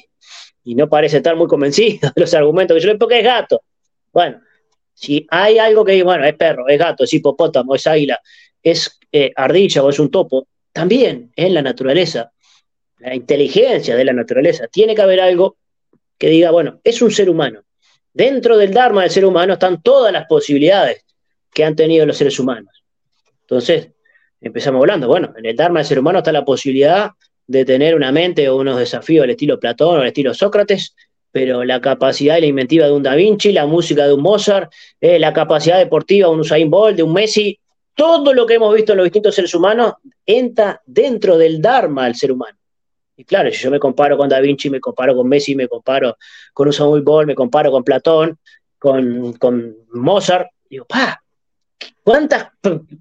[0.75, 3.63] no parece estar muy convencido de los argumentos que yo le pongo es gato.
[4.13, 4.39] Bueno,
[4.99, 8.19] si hay algo que, bueno, es perro, es gato, es hipopótamo, es águila,
[8.61, 12.33] es eh, ardilla o es un topo, también en la naturaleza,
[12.99, 15.55] la inteligencia de la naturaleza, tiene que haber algo
[16.17, 17.61] que diga, bueno, es un ser humano.
[18.13, 21.05] Dentro del Dharma del ser humano están todas las posibilidades
[21.53, 22.83] que han tenido los seres humanos.
[23.39, 23.91] Entonces,
[24.41, 27.11] empezamos hablando, bueno, en el Dharma del ser humano está la posibilidad
[27.47, 30.93] de tener una mente o unos desafíos al estilo Platón o al estilo Sócrates,
[31.31, 34.71] pero la capacidad y la inventiva de un Da Vinci, la música de un Mozart,
[34.99, 37.59] eh, la capacidad deportiva de un Usain Bolt, de un Messi,
[37.93, 39.93] todo lo que hemos visto en los distintos seres humanos
[40.25, 42.57] entra dentro del Dharma del ser humano.
[43.17, 46.17] Y claro, si yo me comparo con Da Vinci, me comparo con Messi, me comparo
[46.53, 48.37] con Usain Bolt, me comparo con Platón,
[48.77, 51.21] con, con Mozart, digo, pa,
[52.03, 52.47] cuántas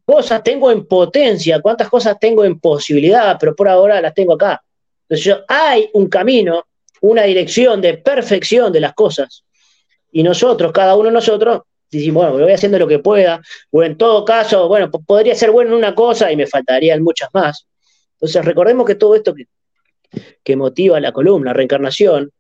[0.04, 4.62] cosas tengo en potencia, cuántas cosas tengo en posibilidad, pero por ahora las tengo acá.
[5.08, 6.66] Entonces hay un camino,
[7.00, 9.44] una dirección de perfección de las cosas.
[10.12, 13.96] Y nosotros, cada uno de nosotros, decimos, bueno, voy haciendo lo que pueda, o en
[13.96, 17.66] todo caso, bueno, podría ser bueno en una cosa y me faltarían muchas más.
[18.14, 19.34] Entonces, recordemos que todo esto
[20.42, 22.30] que, motiva la columna, reencarnación,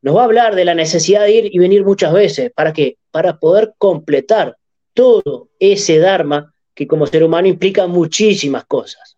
[0.00, 2.52] nos va a hablar de la necesidad de ir y venir muchas veces.
[2.54, 2.96] ¿Para qué?
[3.10, 4.56] Para poder completar
[4.94, 9.16] todo ese Dharma que como ser humano implica muchísimas cosas.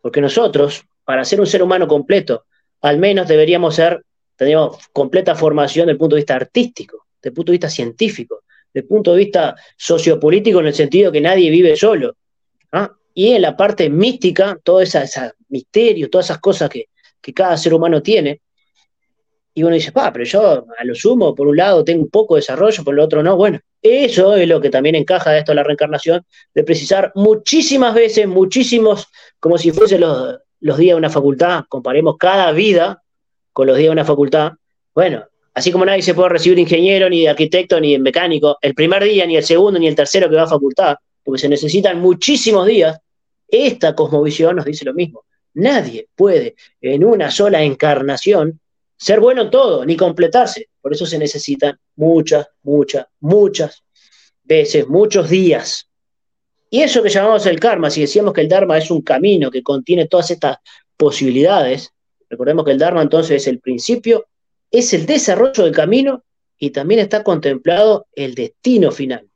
[0.00, 2.44] Porque nosotros, para ser un ser humano completo,
[2.80, 4.04] al menos deberíamos ser,
[4.38, 8.44] teníamos completa formación desde el punto de vista artístico, desde el punto de vista científico,
[8.72, 12.14] desde el punto de vista sociopolítico en el sentido que nadie vive solo.
[12.72, 12.90] ¿ah?
[13.12, 15.02] Y en la parte mística, todo ese
[15.48, 16.86] misterio, todas esas cosas que,
[17.34, 18.40] cada ser humano tiene,
[19.52, 22.36] y uno dice, pa, pero yo a lo sumo, por un lado tengo un poco
[22.36, 23.36] de desarrollo, por el otro no.
[23.36, 26.24] Bueno, eso es lo que también encaja de esto de la reencarnación,
[26.54, 29.08] de precisar muchísimas veces, muchísimos,
[29.40, 33.02] como si fuesen los días de una facultad, comparemos cada vida
[33.52, 34.52] con los días de una facultad.
[34.94, 38.74] Bueno, así como nadie se puede recibir ingeniero, ni de arquitecto, ni de mecánico, el
[38.74, 42.00] primer día, ni el segundo, ni el tercero que va a facultad, porque se necesitan
[42.00, 42.98] muchísimos días,
[43.48, 45.24] esta cosmovisión nos dice lo mismo.
[45.54, 48.60] Nadie puede en una sola encarnación
[48.96, 50.68] ser bueno en todo, ni completarse.
[50.80, 53.82] Por eso se necesitan muchas, muchas, muchas
[54.44, 55.88] veces, muchos días.
[56.70, 59.62] Y eso que llamamos el karma, si decíamos que el Dharma es un camino que
[59.62, 60.58] contiene todas estas
[60.96, 61.92] posibilidades,
[62.28, 64.26] recordemos que el Dharma entonces es el principio,
[64.70, 66.24] es el desarrollo del camino
[66.58, 69.26] y también está contemplado el destino final.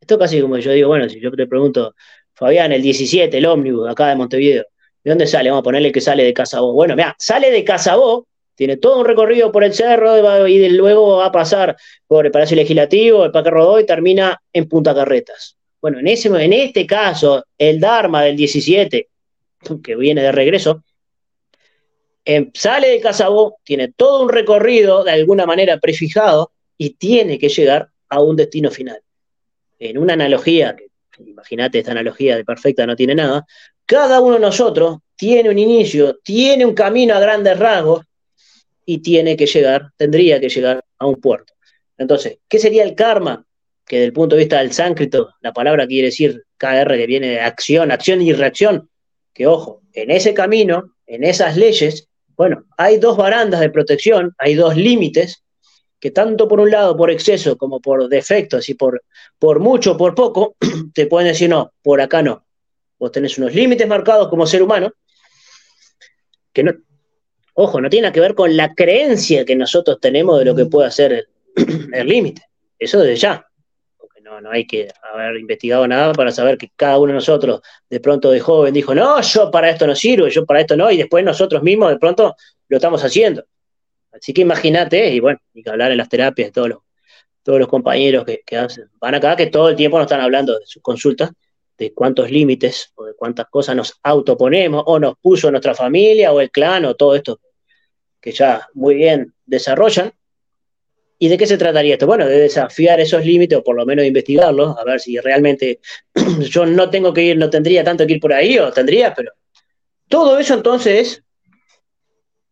[0.00, 1.94] Esto casi como yo digo, bueno, si yo te pregunto,
[2.34, 4.64] Fabián, el 17, el ómnibus acá de Montevideo,
[5.04, 5.50] ¿de dónde sale?
[5.50, 6.72] Vamos a ponerle que sale de Casabó.
[6.72, 8.26] Bueno, mira, sale de Casabó
[8.60, 12.58] tiene todo un recorrido por el cerro y luego va a pasar por el Palacio
[12.58, 15.56] Legislativo, el Parque Rodó y termina en Punta Carretas.
[15.80, 19.08] Bueno, en, ese, en este caso, el Dharma del 17,
[19.82, 20.82] que viene de regreso,
[22.24, 27.48] em, sale de Casabó, tiene todo un recorrido de alguna manera prefijado y tiene que
[27.48, 29.00] llegar a un destino final.
[29.78, 30.76] En una analogía,
[31.18, 33.46] imagínate esta analogía de perfecta no tiene nada,
[33.86, 38.04] cada uno de nosotros tiene un inicio, tiene un camino a grandes rasgos
[38.86, 41.52] y tiene que llegar, tendría que llegar a un puerto.
[41.98, 43.44] Entonces, ¿qué sería el karma?
[43.86, 47.28] Que desde el punto de vista del sánscrito, la palabra quiere decir KR, que viene
[47.28, 48.88] de acción, acción y reacción.
[49.34, 52.08] Que ojo, en ese camino, en esas leyes,
[52.40, 55.44] bueno, hay dos barandas de protección, hay dos límites,
[55.98, 59.04] que tanto por un lado por exceso como por defecto, así por,
[59.38, 60.56] por mucho, por poco,
[60.94, 62.46] te pueden decir no, por acá no.
[62.98, 64.90] Vos tenés unos límites marcados como ser humano,
[66.54, 66.72] que no,
[67.52, 70.88] Ojo, no tiene que ver con la creencia que nosotros tenemos de lo que puede
[70.88, 71.28] hacer
[71.92, 72.40] el límite.
[72.78, 73.49] Eso desde ya.
[74.40, 78.30] No hay que haber investigado nada para saber que cada uno de nosotros de pronto
[78.30, 81.24] de joven dijo, no, yo para esto no sirvo, yo para esto no, y después
[81.24, 82.34] nosotros mismos de pronto
[82.68, 83.44] lo estamos haciendo.
[84.12, 86.78] Así que imagínate, y bueno, hay que hablar en las terapias de todos los,
[87.42, 88.66] todos los compañeros que, que
[89.00, 91.30] van acá, que todo el tiempo nos están hablando de sus consultas,
[91.78, 96.40] de cuántos límites o de cuántas cosas nos autoponemos o nos puso nuestra familia o
[96.40, 97.40] el clan o todo esto
[98.20, 100.12] que ya muy bien desarrollan.
[101.22, 102.06] ¿Y de qué se trataría esto?
[102.06, 105.78] Bueno, de desafiar esos límites o por lo menos de investigarlos, a ver si realmente
[106.48, 109.30] yo no tengo que ir, no tendría tanto que ir por ahí o tendría, pero
[110.08, 111.22] todo eso entonces,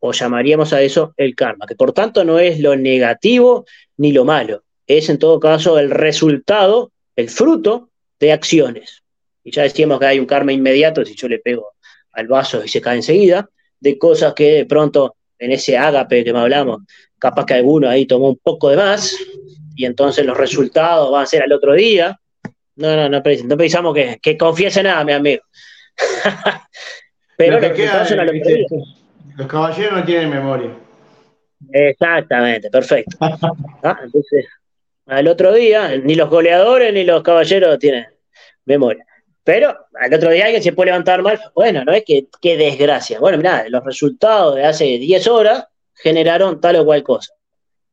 [0.01, 3.65] o llamaríamos a eso el karma, que por tanto no es lo negativo
[3.97, 7.89] ni lo malo, es en todo caso el resultado, el fruto
[8.21, 9.03] de acciones.
[9.45, 11.73] Y ya decíamos que hay un karma inmediato, si yo le pego
[12.13, 13.49] al vaso y se cae enseguida,
[13.81, 16.83] de cosas que de pronto en ese ágape que me hablamos,
[17.19, 19.17] capaz que alguno ahí tomó un poco de más
[19.75, 22.19] y entonces los resultados van a ser al otro día.
[22.77, 25.43] No, no, no, no pensamos que, que confiese nada, mi amigo.
[27.37, 27.79] Pero los,
[29.37, 30.71] los caballeros no tienen memoria.
[31.73, 33.17] Exactamente, perfecto.
[33.85, 34.45] Ah, entonces,
[35.07, 38.07] al otro día, ni los goleadores ni los caballeros tienen
[38.65, 39.05] memoria.
[39.45, 41.41] Pero al otro día alguien se puede levantar mal.
[41.55, 43.21] Bueno, no es que qué desgracia.
[43.21, 45.69] Bueno, mira, los resultados de hace 10 horas
[46.03, 47.32] generaron tal o cual cosa.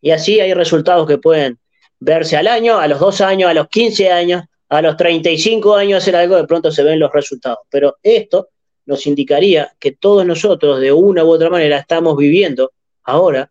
[0.01, 1.59] Y así hay resultados que pueden
[1.99, 6.03] verse al año, a los 2 años, a los 15 años, a los 35 años
[6.03, 7.59] hacer algo, de pronto se ven los resultados.
[7.69, 8.49] Pero esto
[8.85, 12.71] nos indicaría que todos nosotros, de una u otra manera, estamos viviendo
[13.03, 13.49] ahora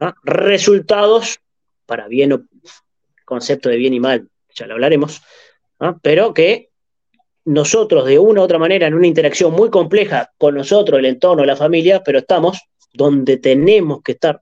[0.00, 0.14] ¿ah?
[0.24, 1.38] resultados
[1.86, 2.42] para bien o
[3.24, 5.22] concepto de bien y mal, ya lo hablaremos,
[6.02, 6.70] pero que
[7.44, 11.44] nosotros de una u otra manera en una interacción muy compleja con nosotros, el entorno,
[11.44, 12.60] la familia, pero estamos
[12.94, 14.40] donde tenemos que estar.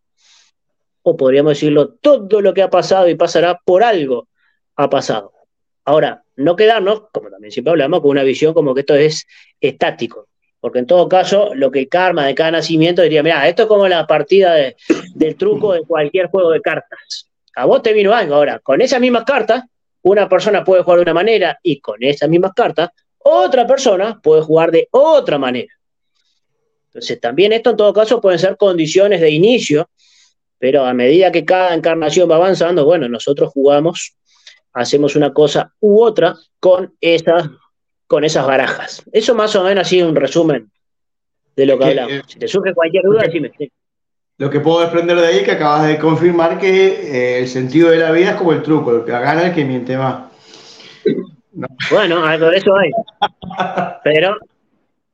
[1.03, 4.29] O podríamos decirlo, todo lo que ha pasado y pasará por algo
[4.77, 5.33] ha pasado.
[5.85, 9.27] Ahora, no quedarnos, como también siempre hablamos, con una visión como que esto es
[9.61, 10.29] estático.
[10.61, 13.69] Porque en todo caso, lo que el karma de cada nacimiento diría, mira, esto es
[13.69, 14.55] como la partida
[15.15, 17.29] del truco de cualquier juego de cartas.
[17.57, 18.37] a vos te vino algo.
[18.37, 19.65] Ahora, con esas mismas cartas,
[20.03, 24.43] una persona puede jugar de una manera y con esas mismas cartas, otra persona puede
[24.43, 25.73] jugar de otra manera.
[26.93, 29.89] Entonces, también esto en todo caso pueden ser condiciones de inicio,
[30.59, 34.15] pero a medida que cada encarnación va avanzando, bueno, nosotros jugamos,
[34.75, 37.49] hacemos una cosa u otra con esas,
[38.07, 39.03] con esas barajas.
[39.11, 40.71] Eso más o menos así un resumen
[41.57, 42.13] de lo que hablamos.
[42.13, 43.53] Eh, si te surge cualquier duda, decime.
[44.37, 47.91] Lo que puedo desprender de ahí es que acabas de confirmar que eh, el sentido
[47.91, 50.25] de la vida es como el truco, lo que gana el que miente más.
[51.91, 52.91] Bueno, algo de eso hay.
[54.05, 54.37] Pero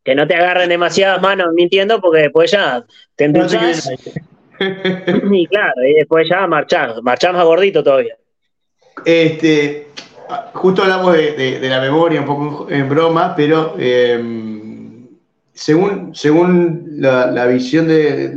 [0.09, 2.83] que no te agarren demasiadas manos mintiendo porque después ya
[3.15, 3.91] te endulzas.
[4.59, 8.17] y claro, y después ya marchás, marchás más gordito todavía.
[9.05, 9.89] Este,
[10.55, 15.09] justo hablamos de, la memoria un poco en broma, pero em,
[15.53, 18.35] según, según la, visión de,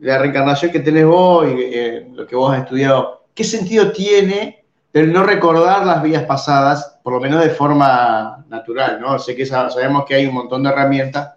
[0.00, 4.66] la reencarnación que tenés vos y eh, lo que vos has estudiado, ¿qué sentido tiene
[4.92, 9.18] el no recordar las vidas pasadas, por lo menos de forma natural, ¿no?
[9.18, 11.34] Sé que sabemos que hay un montón de herramientas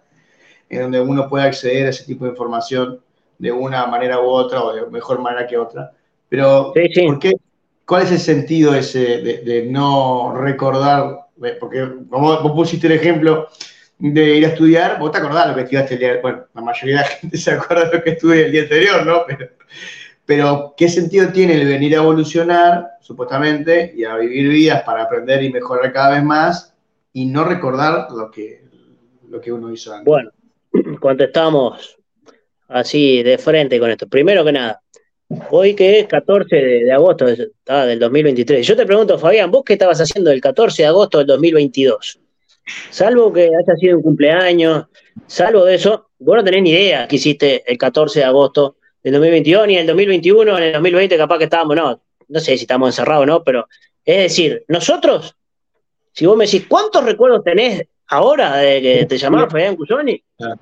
[0.70, 3.00] en donde uno puede acceder a ese tipo de información
[3.38, 5.92] de una manera u otra o de mejor manera que otra,
[6.30, 7.34] pero ¿por qué?
[7.84, 11.26] ¿cuál es el sentido ese de, no recordar?
[11.60, 13.48] Porque como vos pusiste el ejemplo
[13.98, 16.96] de ir a estudiar, vos te acordás lo que estudiaste el día, bueno, la mayoría
[16.96, 19.24] de la gente se acuerda de lo que estudié el día anterior, ¿no?
[19.26, 19.48] Pero,
[20.28, 25.42] pero, ¿qué sentido tiene el venir a evolucionar, supuestamente, y a vivir vidas para aprender
[25.42, 26.74] y mejorar cada vez más
[27.14, 28.62] y no recordar lo que,
[29.26, 30.04] lo que uno hizo antes?
[30.04, 30.30] Bueno,
[31.00, 31.98] contestamos
[32.68, 34.06] así de frente con esto.
[34.06, 34.82] Primero que nada,
[35.50, 38.66] hoy que es 14 de, agosto del 2023.
[38.66, 42.20] Yo te pregunto, Fabián, ¿vos qué estabas haciendo el 14 de agosto del 2022?
[42.90, 44.88] Salvo que haya sido un cumpleaños,
[45.26, 48.76] salvo de eso, vos no tenés ni idea que hiciste el 14 de agosto
[49.10, 52.64] del 2022, ni el 2021, en el 2020 capaz que estábamos, no, no sé si
[52.64, 53.66] estamos encerrados o no, pero
[54.04, 55.34] es decir, nosotros,
[56.12, 60.22] si vos me decís, ¿cuántos recuerdos tenés ahora de que te llamabas Fabián Cusoni?
[60.40, 60.54] Ah.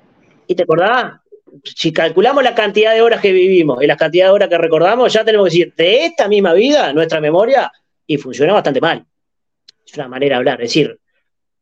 [0.47, 1.19] Y te acordás,
[1.63, 5.11] si calculamos la cantidad de horas que vivimos y la cantidad de horas que recordamos,
[5.11, 7.71] ya tenemos que decir, de esta misma vida, nuestra memoria,
[8.05, 9.05] y funciona bastante mal.
[9.85, 10.61] Es una manera de hablar.
[10.61, 10.97] Es decir,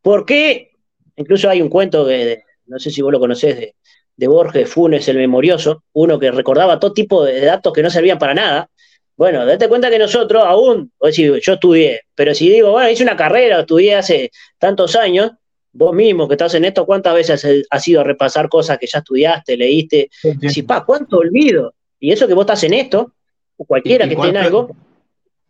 [0.02, 0.72] ¿por qué?
[1.16, 3.76] Incluso hay un cuento que, no sé si vos lo conocés, de,
[4.18, 8.18] de Borges Funes el Memorioso, uno que recordaba todo tipo de datos que no servían
[8.18, 8.70] para nada.
[9.18, 13.04] Bueno, date cuenta que nosotros aún, o decir, yo estudié, pero si digo, bueno, hice
[13.04, 15.32] una carrera, estudié hace tantos años,
[15.72, 19.00] vos mismo que estás en esto, ¿cuántas veces has ido a repasar cosas que ya
[19.00, 20.10] estudiaste, leíste?
[20.50, 21.74] Sí, pa, ¿cuánto olvido?
[22.00, 23.14] Y eso que vos estás en esto,
[23.58, 24.76] o cualquiera que esté en algo.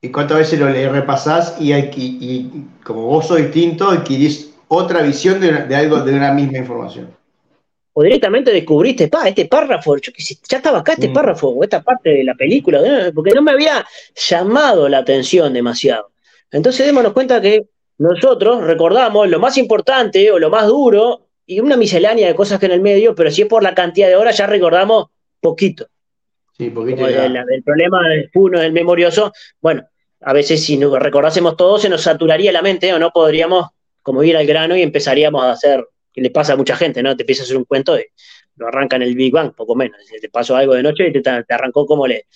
[0.01, 5.76] ¿Y cuántas veces lo repasás y, y, como vos sos distinto, adquirís otra visión de,
[5.76, 7.09] algo, de una misma información?
[7.97, 10.11] O directamente descubriste, pa, este párrafo, yo,
[10.49, 11.13] ya estaba acá este mm.
[11.13, 12.81] párrafo, o esta parte de la película,
[13.15, 13.85] porque no me había
[14.15, 16.11] llamado la atención demasiado.
[16.51, 17.67] Entonces démonos cuenta que
[17.97, 22.65] nosotros recordamos lo más importante o lo más duro y una miscelánea de cosas que
[22.65, 25.07] en el medio, pero si es por la cantidad de horas ya recordamos
[25.39, 25.87] poquito.
[26.57, 27.07] Sí, poquito.
[27.07, 29.31] el, problema del uno del memorioso,
[29.61, 29.87] bueno,
[30.21, 33.67] a veces si nos recordásemos todo se nos saturaría la mente o no podríamos
[34.01, 35.85] como ir al grano y empezaríamos a hacer,
[36.16, 37.16] que le pasa a mucha gente, ¿no?
[37.16, 38.05] Te empieza a hacer un cuento y
[38.55, 39.99] lo arranca en el Big Bang, poco menos.
[40.22, 42.28] Te pasó algo de noche y te, arrancó como le,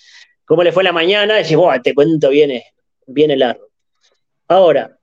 [0.44, 2.66] cómo le fue la mañana y decís, wow, este cuento viene,
[3.06, 3.68] viene largo.
[4.48, 5.00] Ahora,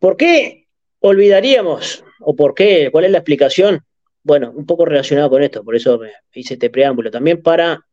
[0.00, 0.66] ¿Por qué
[1.00, 2.02] olvidaríamos?
[2.20, 2.88] ¿O por qué?
[2.90, 3.84] ¿Cuál es la explicación?
[4.22, 7.10] Bueno, un poco relacionado con esto, por eso me hice este preámbulo.
[7.10, 7.86] También para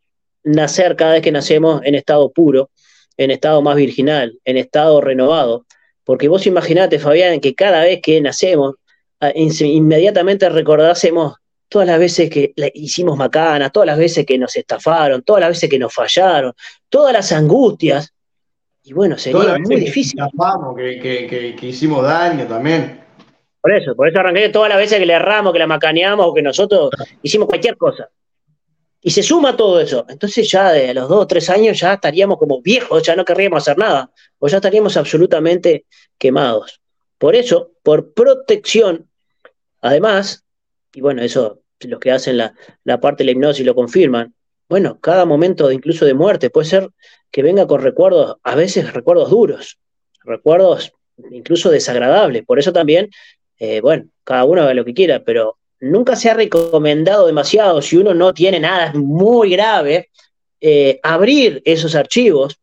[0.44, 2.72] nacer cada vez que nacemos en estado puro,
[3.18, 5.66] en estado más virginal, en estado renovado.
[6.06, 8.76] Porque vos imaginate, Fabián, que cada vez que nacemos,
[9.22, 11.36] inmediatamente recordásemos
[11.70, 15.70] todas las veces que hicimos macanas, todas las veces que nos estafaron, todas las veces
[15.70, 16.54] que nos fallaron,
[16.90, 18.14] todas las angustias,
[18.88, 20.18] y bueno, sería muy difícil.
[20.78, 23.04] Que, que, hicimos daño también.
[23.60, 26.34] Por eso, por eso arranqué todas las veces que le erramos, que la macaneamos o
[26.34, 26.92] que nosotros
[27.22, 28.10] hicimos cualquier cosa.
[29.02, 30.06] Y se suma todo eso.
[30.08, 33.64] Entonces ya de los dos o tres años ya estaríamos como viejos, ya no querríamos
[33.64, 34.10] hacer nada.
[34.40, 35.86] O ya estaríamos absolutamente
[36.18, 36.80] quemados.
[37.18, 39.07] Por eso, por protección,
[39.88, 40.46] además,
[40.94, 44.34] y bueno, eso los que hacen la, la parte de la hipnosis lo confirman,
[44.70, 46.90] bueno, cada momento incluso de muerte puede ser
[47.32, 49.80] que venga con recuerdos, a veces recuerdos duros,
[50.24, 50.92] recuerdos
[51.32, 52.46] incluso desagradables.
[52.46, 53.10] Por eso también,
[53.60, 57.98] eh, bueno, cada uno haga lo que quiera, pero nunca se ha recomendado demasiado, si
[57.98, 60.10] uno no tiene nada muy grave,
[60.60, 62.60] eh, abrir esos archivos,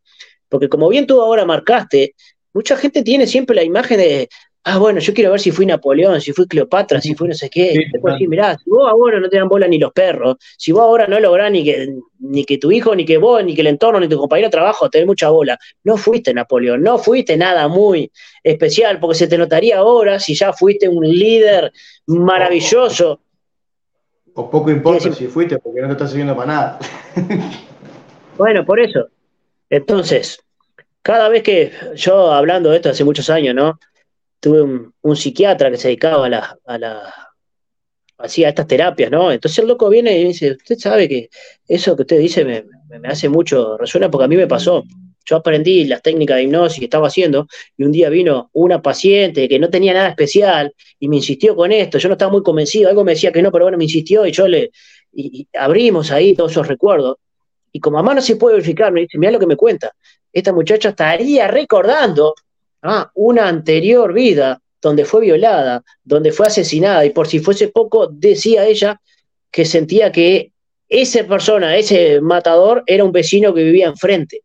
[0.48, 2.14] porque como bien tú ahora marcaste,
[2.52, 4.28] mucha gente tiene siempre la imagen de,
[4.64, 7.50] ah, bueno, yo quiero ver si fui Napoleón, si fui Cleopatra, si fui no sé
[7.50, 7.72] qué.
[7.72, 10.72] Sí, Después sí, mirá, si vos ahora no te dan bola ni los perros, si
[10.72, 13.60] vos ahora no lográs ni que, ni que tu hijo, ni que vos, ni que
[13.60, 16.98] el entorno, ni tu compañero de trabajo te den mucha bola, no fuiste Napoleón, no
[16.98, 18.10] fuiste nada muy
[18.42, 21.72] especial, porque se te notaría ahora si ya fuiste un líder
[22.06, 23.20] maravilloso.
[24.34, 26.78] O poco importa si fuiste, porque no te estás sirviendo para nada.
[28.38, 29.08] bueno, por eso.
[29.70, 30.40] Entonces,
[31.02, 33.78] cada vez que yo hablando de esto hace muchos años, ¿no?
[34.44, 37.14] Tuve un, psiquiatra que se dedicaba a la, a la
[38.18, 39.32] hacía estas terapias, ¿no?
[39.32, 41.30] Entonces el loco viene y dice, usted sabe que
[41.66, 42.62] eso que usted dice me,
[43.08, 44.84] hace mucho, resuena porque a mí me pasó.
[45.24, 47.46] Yo aprendí las técnicas de hipnosis que estaba haciendo
[47.78, 51.72] y un día vino una paciente que no tenía nada especial y me insistió con
[51.72, 51.96] esto.
[51.96, 54.32] Yo no estaba muy convencido, algo me decía que no, pero bueno, me insistió y
[54.32, 54.72] yo le
[55.10, 57.16] y, abrimos ahí todos esos recuerdos.
[57.72, 59.92] Y como mamá no se puede verificar, me dice, mira lo que me cuenta.
[60.30, 62.34] Esta muchacha estaría recordando
[62.86, 68.08] Ah, una anterior vida donde fue violada, donde fue asesinada, y por si fuese poco,
[68.08, 69.00] decía ella
[69.50, 70.52] que sentía que
[70.86, 74.42] esa persona, ese matador, era un vecino que vivía enfrente.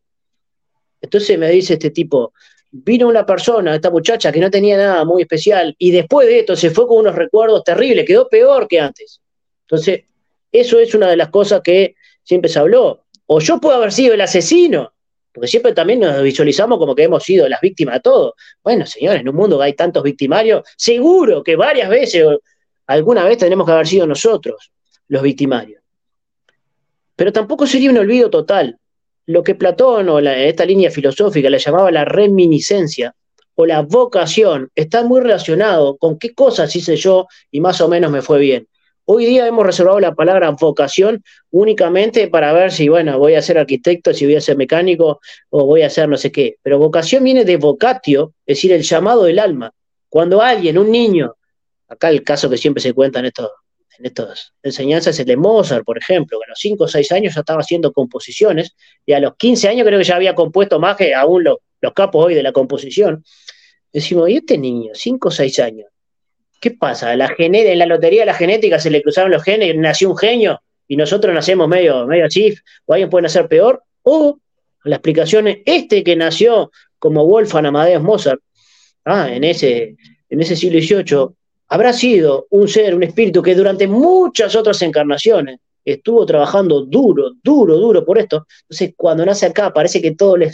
[1.02, 2.32] Entonces me dice este tipo,
[2.72, 6.56] vino una persona, esta muchacha que no tenía nada muy especial, y después de esto
[6.56, 9.20] se fue con unos recuerdos terribles, quedó peor que antes.
[9.68, 10.06] Entonces,
[10.50, 13.04] eso es una de las cosas que siempre se habló.
[13.26, 14.94] O yo puedo haber sido el asesino,
[15.40, 18.36] porque siempre también nos visualizamos como que hemos sido las víctimas de todo.
[18.62, 22.26] Bueno, señores, en un mundo que hay tantos victimarios, seguro que varias veces,
[22.88, 24.74] alguna vez tenemos que haber sido nosotros
[25.08, 25.82] los victimarios.
[27.16, 28.80] Pero tampoco sería un olvido total.
[29.28, 33.16] Lo que Platón o esta línea filosófica le llamaba la reminiscencia
[33.56, 38.12] o la vocación está muy relacionado con qué cosas hice yo y más o menos
[38.12, 38.68] me fue bien.
[39.12, 43.58] Hoy día hemos reservado la palabra vocación únicamente para ver si, bueno, voy a ser
[43.58, 46.58] arquitecto, si voy a ser mecánico o voy a ser no sé qué.
[46.62, 49.74] Pero vocación viene de vocatio, es decir, el llamado del alma.
[50.10, 51.34] Cuando alguien, un niño,
[51.88, 53.50] acá el caso que siempre se cuenta en estos,
[53.98, 57.12] en estas enseñanzas es el de Mozart, por ejemplo, que a los 5 o 6
[57.12, 58.76] años ya estaba haciendo composiciones
[59.08, 61.94] y a los 15 años creo que ya había compuesto más que aún los, los
[61.94, 63.24] capos hoy de la composición.
[63.92, 65.88] Decimos, ¿y este niño, 5 o 6 años?
[66.60, 67.14] ¿Qué pasa?
[67.14, 67.20] En
[67.80, 71.34] la lotería de la genética se le cruzaron los genes nació un genio y nosotros
[71.34, 74.40] nacemos medio, medio chif, o alguien puede nacer peor, o
[74.84, 78.42] la explicación es este que nació como Wolfgang Amadeus Mozart,
[79.06, 79.96] ah, en, ese,
[80.30, 81.28] en ese siglo XVIII,
[81.70, 87.78] habrá sido un ser, un espíritu que durante muchas otras encarnaciones estuvo trabajando duro, duro,
[87.78, 88.48] duro por esto.
[88.64, 90.52] Entonces, cuando nace acá, parece que todo le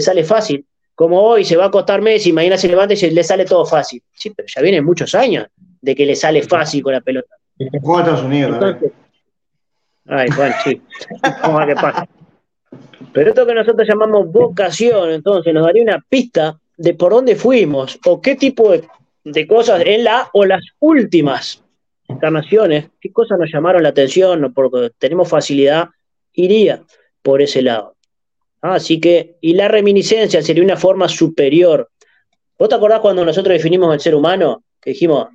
[0.00, 3.44] sale fácil como hoy se va a acostar Messi, mañana se levanta y le sale
[3.44, 4.02] todo fácil.
[4.12, 5.46] Sí, pero ya vienen muchos años
[5.80, 7.36] de que le sale fácil con la pelota.
[7.82, 8.76] Juega Estados Unidos.
[10.06, 10.80] ay, bueno, sí.
[11.42, 12.08] Vamos a ver qué pasa.
[13.12, 17.98] Pero esto que nosotros llamamos vocación, entonces, nos daría una pista de por dónde fuimos
[18.06, 18.84] o qué tipo de,
[19.24, 21.62] de cosas en la o las últimas
[22.08, 25.88] encarnaciones, qué cosas nos llamaron la atención o porque tenemos facilidad,
[26.32, 26.82] iría
[27.22, 27.93] por ese lado.
[28.66, 31.90] Ah, así que, y la reminiscencia sería una forma superior.
[32.58, 34.64] ¿Vos te acordás cuando nosotros definimos el ser humano?
[34.80, 35.28] Que dijimos,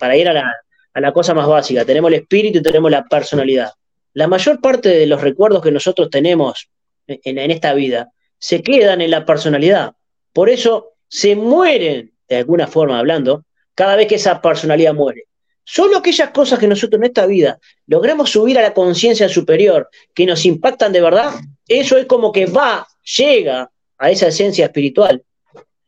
[0.00, 0.52] para ir a
[0.92, 3.70] la, cosa más básica, tenemos el espíritu y tenemos la personalidad.
[4.14, 6.68] La mayor parte de los recuerdos que nosotros tenemos
[7.06, 9.92] en, en esta vida se quedan en la personalidad.
[10.32, 13.44] Por eso se mueren, de alguna forma hablando,
[13.76, 15.26] cada vez que esa personalidad muere.
[15.62, 20.26] Solo aquellas cosas que nosotros en esta vida logramos subir a la conciencia superior, que
[20.26, 21.34] nos impactan de verdad,
[21.68, 22.86] eso es como que va,
[23.18, 25.22] llega a esa esencia espiritual.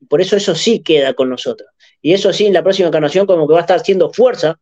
[0.08, 1.68] Por eso eso sí queda con nosotros.
[2.00, 4.58] Y eso sí, en la próxima encarnación como que va a estar haciendo fuerza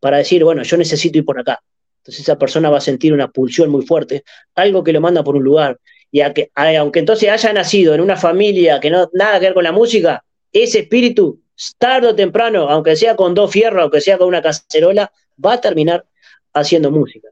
[0.00, 1.60] para decir, bueno, yo necesito ir por acá.
[1.98, 5.36] Entonces esa persona va a sentir una pulsión muy fuerte, algo que lo manda por
[5.36, 5.80] un lugar.
[6.10, 9.64] Y aunque, aunque entonces haya nacido en una familia que no nada que ver con
[9.64, 11.40] la música, ese espíritu
[11.78, 15.10] tarde o temprano, aunque sea con dos fierros, aunque sea con una cacerola,
[15.44, 16.04] va a terminar
[16.52, 17.28] haciendo música.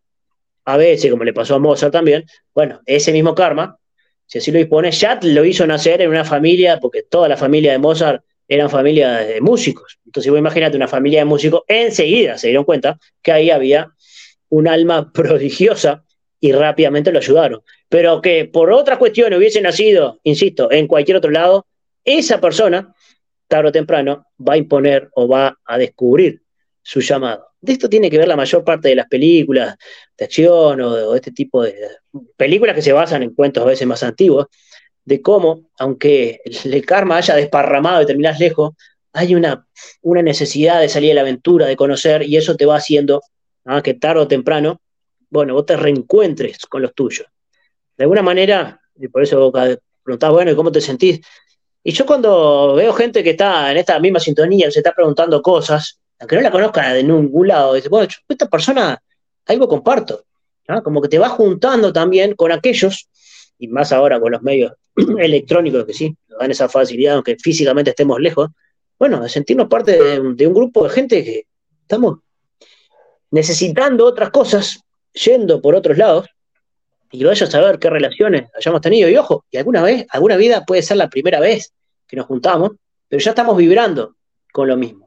[0.65, 3.79] A veces, como le pasó a Mozart también, bueno, ese mismo karma,
[4.27, 7.73] si así lo dispone, ya lo hizo nacer en una familia, porque toda la familia
[7.73, 9.99] de Mozart eran familia de músicos.
[10.07, 13.91] Entonces, vos imagínate una familia de músicos, enseguida se dieron cuenta que ahí había
[14.49, 16.05] un alma prodigiosa
[16.41, 17.61] y rápidamente lo ayudaron.
[17.89, 21.67] Pero que por otra cuestión hubiese nacido, insisto, en cualquier otro lado,
[22.05, 22.95] esa persona
[23.53, 26.41] tarde o temprano, va a imponer o va a descubrir
[26.81, 27.52] su llamado.
[27.63, 29.77] De esto tiene que ver la mayor parte de las películas
[30.19, 31.75] de acción o de, este tipo de
[32.37, 34.49] películas que se basan en cuentos a veces más antiguos,
[35.05, 38.73] de cómo, aunque el karma haya desparramado y terminás lejos,
[39.13, 39.67] hay una,
[40.01, 43.23] una necesidad de salir a la aventura, de conocer, y eso te va haciendo
[43.65, 43.81] ¿ah?
[43.81, 44.81] que tarde o temprano,
[45.31, 47.29] bueno, vos te reencuentres con los tuyos.
[47.97, 51.21] De alguna manera, y por eso vos preguntás, bueno, ¿y cómo te sentís?
[51.85, 56.01] Y yo cuando veo gente que está en esta misma sintonía, se está preguntando cosas,
[56.23, 59.03] aunque no la conozca de ningún lado, dice, bueno, esta persona
[59.47, 60.25] algo comparto,
[60.85, 63.09] como que te va juntando también con aquellos,
[63.59, 64.73] y más ahora con los medios
[65.19, 68.51] electrónicos que sí, nos dan esa facilidad, aunque físicamente estemos lejos,
[69.01, 71.47] bueno, de sentirnos parte de, un grupo de gente que
[71.81, 72.21] estamos
[73.33, 74.79] necesitando otras cosas,
[75.13, 76.29] yendo por otros lados,
[77.11, 79.09] y vaya a saber qué relaciones hayamos tenido.
[79.09, 81.73] Y ojo, y alguna vez, alguna vida puede ser la primera vez
[82.07, 82.71] que nos juntamos,
[83.09, 84.15] pero ya estamos vibrando
[84.53, 85.03] con lo mismo.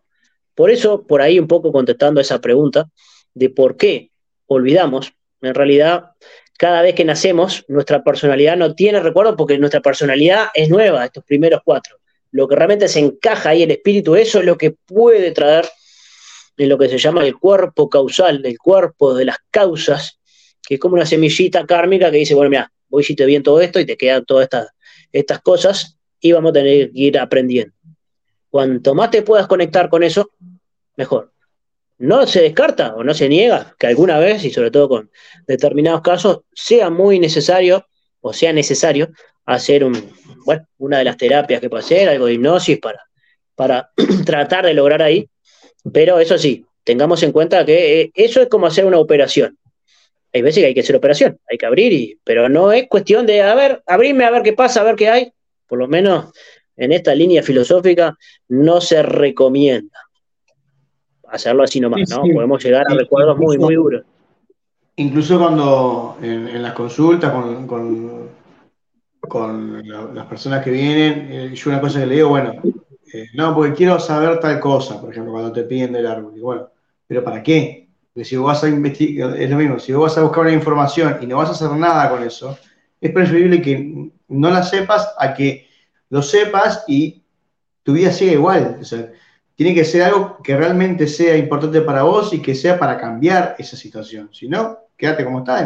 [0.55, 2.89] Por eso, por ahí un poco contestando esa pregunta
[3.33, 4.11] de por qué
[4.47, 6.11] olvidamos, en realidad,
[6.57, 11.23] cada vez que nacemos, nuestra personalidad no tiene recuerdo porque nuestra personalidad es nueva, estos
[11.25, 11.97] primeros cuatro.
[12.31, 15.65] Lo que realmente se encaja ahí el espíritu, eso es lo que puede traer
[16.57, 20.19] en lo que se llama el cuerpo causal, el cuerpo de las causas,
[20.65, 23.59] que es como una semillita kármica que dice, bueno, mira, voy si te bien todo
[23.61, 24.67] esto y te quedan todas estas,
[25.11, 27.74] estas cosas y vamos a tener que ir aprendiendo.
[28.49, 30.31] Cuanto más te puedas conectar con eso,
[30.95, 31.31] mejor
[31.97, 35.11] no se descarta o no se niega que alguna vez, y sobre todo con
[35.47, 37.85] determinados casos, sea muy necesario
[38.27, 39.09] o sea necesario
[39.45, 39.85] hacer
[40.77, 43.03] una de las terapias que puede hacer, algo de hipnosis para,
[43.53, 43.91] para
[44.25, 45.29] tratar de lograr ahí.
[45.93, 49.59] Pero eso sí, tengamos en cuenta que eh, eso es como hacer una operación.
[50.33, 53.27] Hay veces que hay que hacer operación, hay que abrir, y, pero no es cuestión
[53.27, 55.31] de, a ver, abrirme a ver qué pasa, a ver qué hay.
[55.67, 56.33] Por lo menos
[56.77, 58.17] en esta línea filosófica
[58.49, 60.05] no se recomienda
[61.29, 62.21] hacerlo así nomás, ¿no?
[62.21, 64.03] Podemos llegar a recuerdos muy, muy duros.
[64.97, 68.29] Incluso cuando en, las consultas con,
[69.19, 72.53] con, las personas que vienen, eh, yo una cosa que le digo, bueno,
[73.13, 76.33] eh, no, porque quiero saber tal cosa, por ejemplo, cuando te piden del árbol.
[76.37, 76.69] Y bueno,
[77.07, 77.89] ¿pero para qué?
[78.13, 80.53] Porque si vos vas a investigar, es lo mismo, si vos vas a buscar una
[80.53, 82.57] información y no vas a hacer nada con eso,
[83.01, 85.67] es preferible que no la sepas a que
[86.15, 87.21] lo sepas y
[87.83, 88.77] tu vida siga igual.
[88.79, 89.11] O sea,
[89.53, 93.57] tiene que ser algo que realmente sea importante para vos y que sea para cambiar
[93.59, 94.29] esa situación.
[94.31, 95.65] Si no, quédate como estás y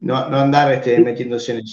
[0.00, 1.64] no, andar este, metiéndose en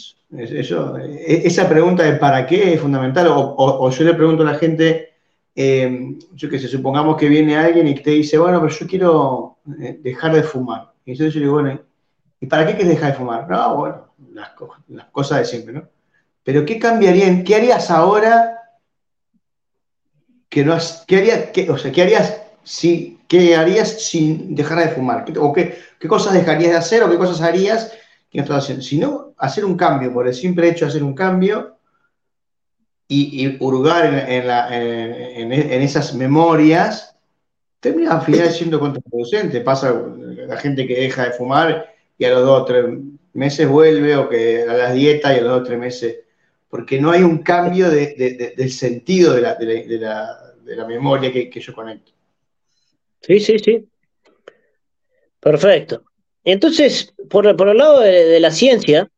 [0.47, 0.97] eso.
[0.97, 3.27] E, esa pregunta de para qué es fundamental.
[3.29, 5.09] O, yo le pregunto a la gente,
[5.53, 9.57] eh, yo que sé, supongamos que viene alguien y te dice, bueno, pero yo quiero
[9.81, 10.93] eh, dejar de fumar.
[11.03, 11.81] Y yo le digo, bueno,
[12.39, 13.45] ¿y para qué quieres dejar de fumar?
[13.49, 14.51] No, bueno, las,
[14.87, 15.94] las cosas de siempre, ¿no?
[16.45, 17.43] Pero ¿qué cambiaría?
[17.43, 18.59] ¿Qué harías ahora
[20.47, 20.77] que no
[21.07, 25.25] ¿qué, haría, qué, o sea, ¿qué harías si, qué harías sin dejar de fumar?
[25.39, 27.91] ¿O qué, qué, cosas dejarías de hacer o qué cosas harías
[28.29, 28.83] que no estás haciendo?
[28.83, 31.77] Si no, hacer un cambio, por el simple hecho de hacer un cambio
[33.07, 37.17] y, hurgar en, en, en, esas memorias,
[37.79, 39.61] termina al final siendo contraproducente.
[39.61, 42.85] Pasa la gente que deja de fumar y a los dos o tres
[43.33, 46.15] meses vuelve o que a las dietas y a los dos o tres meses
[46.75, 52.11] porque no hay un cambio del sentido de la, memoria que, yo conecto.
[53.21, 53.87] Sí, sí, sí.
[55.39, 56.03] Perfecto.
[56.43, 59.09] Entonces, por, el lado de, la ciencia,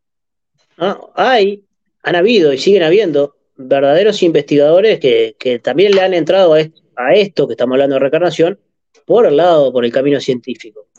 [1.16, 1.64] hay,
[2.04, 7.54] han habido y siguen habiendo verdaderos investigadores que, también le han entrado a, esto que
[7.54, 8.60] estamos hablando de reencarnación
[9.04, 10.90] por el lado, por el camino científico.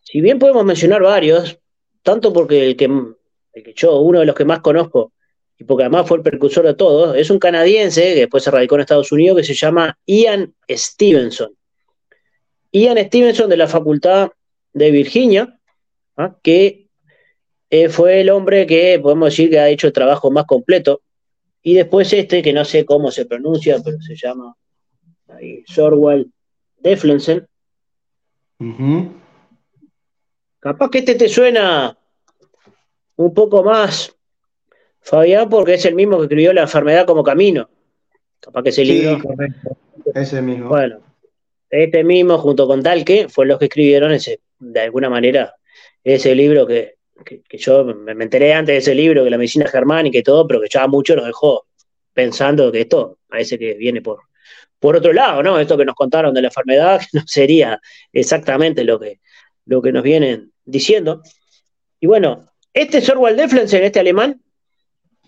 [0.00, 1.58] Si bien podemos mencionar varios,
[2.02, 2.90] tanto porque el que,
[3.54, 5.12] el que yo, uno de los que más conozco,
[5.66, 8.82] porque además fue el precursor de todo, es un canadiense que después se radicó en
[8.82, 11.52] Estados Unidos que se llama Ian Stevenson.
[12.72, 14.30] Ian Stevenson de la Facultad
[14.72, 15.58] de Virginia,
[16.16, 16.36] ¿ah?
[16.42, 16.88] que
[17.70, 21.02] eh, fue el hombre que podemos decir que ha hecho el trabajo más completo.
[21.62, 24.54] Y después este, que no sé cómo se pronuncia, pero se llama
[25.66, 26.30] Sorwell
[26.78, 27.46] Deflensen.
[30.58, 31.96] Capaz que este te suena
[33.16, 34.14] un poco más
[35.02, 37.68] Fabián, porque es el mismo que escribió La enfermedad como camino.
[38.40, 39.22] Capaz que ese sí, libro.
[39.22, 39.76] Correcto.
[40.14, 40.68] Ese mismo.
[40.68, 41.00] Bueno,
[41.72, 45.54] este mismo, junto con Talque, fue los que escribieron ese, de alguna manera,
[46.04, 46.96] ese libro que,
[47.50, 50.68] yo me, enteré antes de ese libro, que la medicina germánica y todo, pero que
[50.68, 51.66] ya mucho nos dejó
[52.12, 54.20] pensando que esto parece que viene por,
[54.78, 55.58] por otro lado, ¿no?
[55.58, 57.80] Esto que nos contaron de la enfermedad no sería
[58.12, 59.20] exactamente lo que,
[59.64, 61.22] lo que nos vienen diciendo.
[62.00, 64.41] Y bueno, este Sorwald Deflensen, este alemán,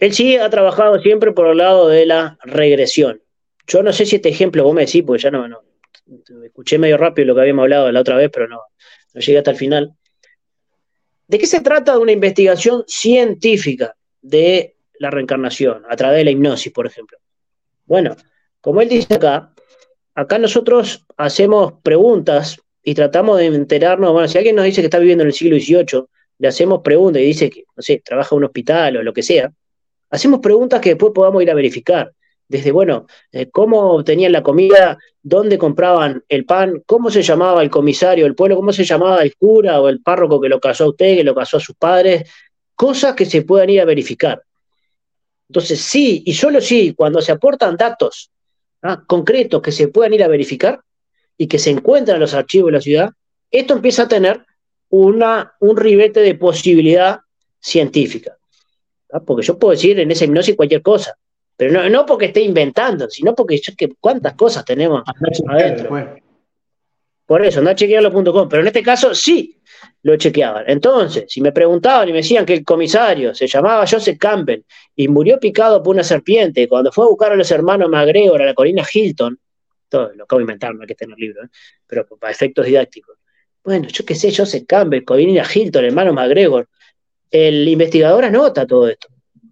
[0.01, 3.23] él sí ha trabajado siempre por el lado de la regresión.
[3.67, 5.47] Yo no sé si este ejemplo vos me decís, porque ya no,
[6.45, 8.61] escuché medio rápido lo que habíamos hablado la otra vez, pero no,
[9.15, 9.95] no llegué hasta el final.
[11.27, 16.31] ¿De qué se trata de una investigación científica de la reencarnación a través de la
[16.31, 17.19] hipnosis, por ejemplo?
[17.87, 18.17] Bueno,
[18.61, 19.55] como él dice acá,
[20.15, 24.99] acá nosotros hacemos preguntas y tratamos de enterarnos, bueno, si alguien nos dice que está
[24.99, 26.05] viviendo en el siglo XVIII,
[26.39, 29.23] le hacemos preguntas y dice que, no sé, trabaja en un hospital o lo que
[29.23, 29.51] sea,
[30.15, 32.13] hacemos preguntas que después podamos ir a verificar.
[32.47, 37.71] Desde, bueno, eh, cómo obtenían la comida, dónde compraban el pan, cómo se llamaba el
[37.71, 40.89] comisario del pueblo, cómo se llamaba el cura o el párroco que lo casó a
[40.91, 42.31] usted, que lo casó a sus padres,
[42.77, 44.43] cosas que se puedan ir a verificar.
[45.49, 48.31] Entonces, sí, y solo sí, cuando se aportan datos
[48.83, 49.03] ¿ah?
[49.07, 50.81] concretos que se puedan ir a verificar
[51.37, 53.11] y que se encuentran en los archivos de la ciudad,
[53.51, 54.45] esto empieza a tener
[54.91, 57.21] una, un ribete de posibilidad
[57.59, 58.37] científica.
[59.13, 59.21] ¿Ah?
[59.21, 61.17] Porque yo puedo decir en esa hipnosis cualquier cosa,
[61.57, 65.03] pero no, no porque esté inventando, sino porque yo, que cuántas cosas tenemos
[65.49, 66.21] adentro.
[67.27, 69.59] Por eso, no chequearlo.com, pero en este caso sí
[70.03, 70.65] lo chequeaban.
[70.67, 74.63] Entonces, si me preguntaban y me decían que el comisario se llamaba Joseph Campbell
[74.95, 78.47] y murió picado por una serpiente cuando fue a buscar a los hermanos McGregor a
[78.47, 79.39] la colina Hilton,
[79.89, 81.49] todo lo acabo de inventar, no hay que tener libro, ¿eh?
[81.87, 83.17] pero para efectos didácticos.
[83.65, 86.69] Bueno, yo qué sé, Joseph Campbell, colina Hilton, hermano McGregor,
[87.35, 89.09] el investigador anota todo esto,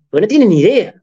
[0.09, 0.95] porque no tiene ni idea.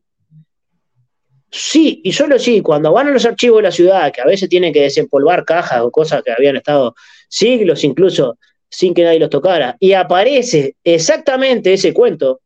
[1.52, 4.48] Sí, y solo sí, cuando van a los archivos de la ciudad, que a veces
[4.48, 6.96] tienen que desempolvar cajas o cosas que habían estado
[7.28, 8.38] siglos incluso
[8.70, 12.40] sin que nadie los tocara, y aparece exactamente ese cuento,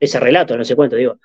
[0.00, 1.18] ese relato, no ese cuento, digo,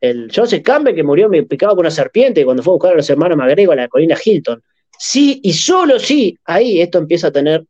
[0.00, 3.10] el Joseph Campbell que murió picado por una serpiente cuando fue a buscar a los
[3.10, 4.62] hermanos McGregor a la colina Hilton.
[4.98, 7.64] Sí, y solo sí, ahí esto empieza a tener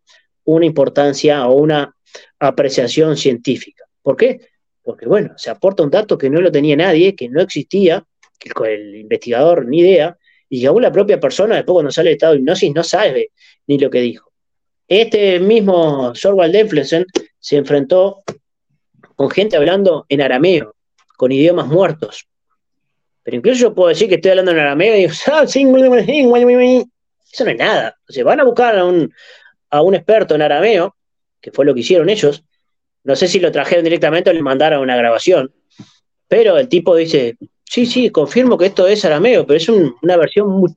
[0.45, 1.95] una importancia o una
[2.39, 3.86] apreciación científica.
[4.07, 4.41] ¿Por qué?
[4.85, 8.05] Porque, bueno, se aporta un dato que no lo tenía nadie, que no existía,
[8.39, 10.17] que el investigador ni idea,
[10.49, 13.33] y que aún la propia persona, después cuando sale el estado de hipnosis, no sabe
[13.67, 14.31] ni lo que dijo.
[14.87, 17.05] Este mismo Sorwald Deflesen
[17.41, 18.23] se enfrentó
[19.17, 20.77] con gente hablando en arameo,
[21.17, 22.29] con idiomas muertos.
[23.25, 27.51] Pero incluso yo puedo decir que estoy hablando en arameo y digo, ah, eso no
[27.51, 27.97] es nada.
[28.09, 29.13] O sea, van a buscar a un,
[29.69, 30.95] a un experto en arameo,
[31.41, 32.45] que fue lo que hicieron ellos.
[33.07, 35.53] No sé si lo trajeron directamente o le mandaron una grabación.
[36.29, 40.77] Pero el tipo dice, sí, sí, confirmo que esto es arameo, pero es una versión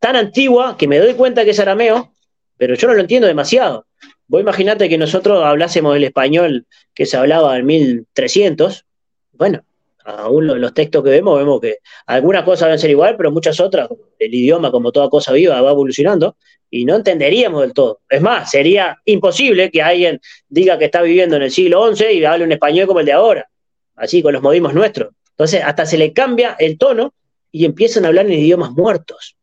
[0.00, 2.12] tan antigua que me doy cuenta que es arameo
[2.58, 3.86] pero yo no lo entiendo demasiado.
[4.26, 8.84] Vos imaginate que nosotros hablásemos el español que se hablaba en 1300,
[9.32, 9.62] bueno,
[10.08, 13.88] aún los textos que vemos, vemos que algunas cosas deben ser igual, pero muchas otras,
[14.18, 16.36] el idioma, como toda cosa viva, va evolucionando
[16.70, 18.00] y no entenderíamos del todo.
[18.08, 22.24] Es más, sería imposible que alguien diga que está viviendo en el siglo XI y
[22.24, 23.48] hable un español como el de ahora,
[23.96, 25.10] así con los modismos nuestros.
[25.30, 27.12] Entonces, hasta se le cambia el tono
[27.52, 29.36] y empiezan a hablar en idiomas muertos.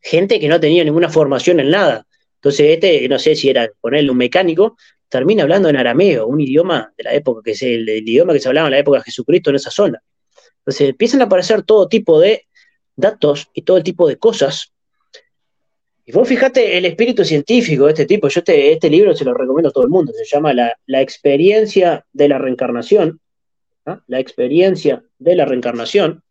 [0.00, 2.06] Gente que no tenía ninguna formación en nada.
[2.36, 4.76] Entonces, este, no sé si era ponerle un mecánico,
[5.14, 8.48] termina hablando en arameo, un idioma de la época, que es el, idioma que se
[8.48, 10.02] hablaba en la época de Jesucristo en esa zona.
[10.58, 12.48] Entonces, empiezan a aparecer todo tipo de
[12.96, 14.74] datos y todo tipo de cosas.
[16.04, 18.26] Y vos fíjate el espíritu científico de este tipo.
[18.26, 20.12] Yo este, este libro se lo recomiendo a todo el mundo.
[20.12, 23.20] Se llama La, experiencia de la reencarnación.
[24.08, 26.24] La experiencia de la reencarnación.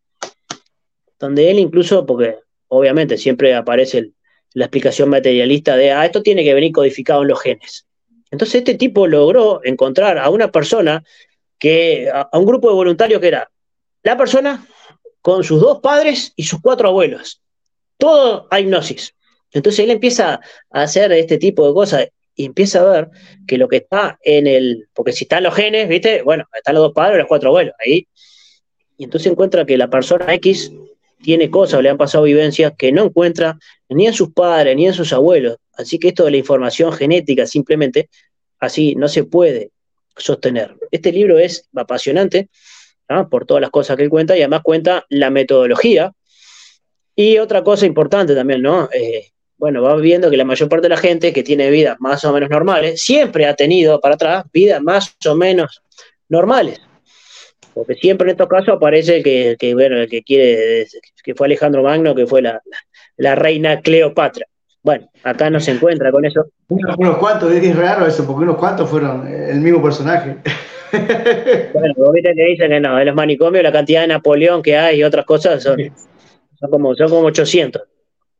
[1.18, 2.36] Donde él incluso, porque
[2.68, 4.10] obviamente siempre aparece
[4.52, 7.86] la explicación materialista de, ah, esto tiene que venir codificado en los genes.
[8.34, 11.04] Entonces este tipo logró encontrar a una persona
[11.56, 13.48] que, a, un grupo de voluntarios que era
[14.02, 14.66] la persona
[15.20, 17.40] con sus dos padres y sus cuatro abuelos.
[17.96, 19.14] Todo a hipnosis.
[19.52, 20.40] Entonces él empieza
[20.72, 23.10] a hacer este tipo de cosas y empieza a ver
[23.46, 26.22] que lo que está en el, porque si están los genes, ¿viste?
[26.22, 28.08] Bueno, están los dos padres y los cuatro abuelos, ahí.
[28.98, 30.72] Y entonces encuentra que la persona X
[31.24, 33.58] tiene cosas le han pasado vivencias que no encuentra
[33.88, 35.56] ni en sus padres ni en sus abuelos.
[35.72, 38.10] Así que esto de la información genética simplemente
[38.60, 39.70] así no se puede
[40.16, 40.76] sostener.
[40.90, 42.48] Este libro es apasionante
[43.30, 46.12] por todas las cosas que él cuenta y además cuenta la metodología.
[47.16, 48.90] Y otra cosa importante también, ¿no?
[48.92, 52.24] Eh, bueno, va viendo que la mayor parte de la gente que tiene vidas más
[52.24, 55.82] o menos normales siempre ha tenido para atrás vidas más o menos
[56.28, 56.80] normales.
[57.74, 60.86] Porque siempre en estos casos aparece que, que, bueno, el que quiere,
[61.22, 62.60] que fue Alejandro Magno, que fue la,
[63.34, 64.46] reina Cleopatra.
[64.82, 66.46] Bueno, acá no se encuentra con eso.
[66.68, 70.36] Unos, cuantos, es raro eso, porque unos cuantos fueron el mismo personaje.
[71.72, 74.76] Bueno, vos viste que dicen que no, en los manicomios la cantidad de Napoleón que
[74.76, 75.76] hay y otras cosas son,
[76.54, 77.82] son, como, son como 800.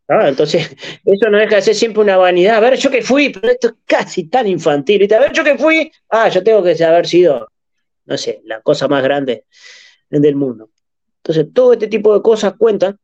[0.06, 0.70] Ah, entonces,
[1.04, 2.58] eso no deja de ser siempre una vanidad.
[2.58, 5.12] A ver, yo que fui, pero esto es casi tan infantil.
[5.12, 7.48] A ver, yo que fui, ah, yo tengo que haber sido
[8.06, 9.44] no sé, la cosa más grande
[10.10, 10.70] del mundo.
[11.18, 12.98] Entonces, todo este tipo de cosas cuentan,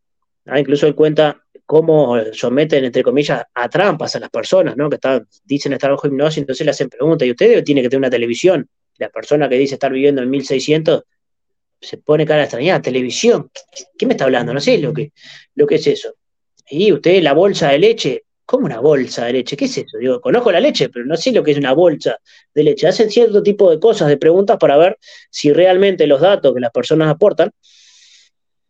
[0.57, 4.91] incluso él cuenta cómo someten, entre comillas, a trampas a las personas, ¿no?
[4.91, 8.01] Que están, dicen estar bajo hipnosis, entonces le hacen preguntas, ¿y usted tiene que tener
[8.01, 8.69] una televisión?
[8.99, 11.05] La persona que dice estar viviendo en 1600
[11.81, 13.51] se pone cara extrañada, televisión,
[13.97, 14.53] ¿qué, me está hablando?
[14.53, 15.13] No sé lo que,
[15.55, 16.15] lo que es eso.
[16.69, 19.57] Y usted, la bolsa de leche, ¿Cómo una bolsa de leche?
[19.57, 19.97] ¿Qué es eso?
[19.97, 22.19] Digo, conozco la leche, pero no sé lo que es una bolsa
[22.53, 22.89] de leche.
[22.89, 24.99] Hacen cierto tipo de cosas, de preguntas para ver
[25.31, 27.53] si realmente los datos que las personas aportan.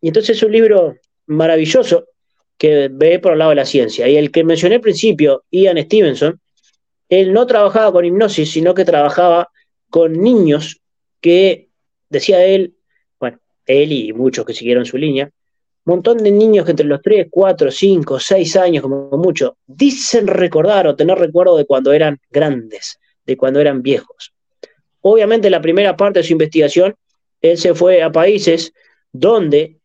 [0.03, 0.97] Y entonces es un libro
[1.29, 2.09] maravilloso
[2.59, 4.07] que ve por el lado de la ciencia.
[4.07, 6.39] Y el que mencioné al principio, Ian Stevenson,
[7.09, 9.49] él no trabajaba con hipnosis, sino que trabajaba
[9.89, 10.83] con niños
[11.23, 11.71] que,
[12.11, 12.75] decía él,
[13.19, 15.31] bueno, él y muchos que siguieron su línea,
[15.91, 20.87] montón de niños que entre los 3, 4, 5, 6 años, como mucho, dicen recordar
[20.87, 24.33] o tener recuerdo de cuando eran grandes, de cuando eran viejos.
[25.03, 26.95] Obviamente, la primera parte de su investigación,
[27.41, 28.73] él se fue a países
[29.13, 29.79] donde,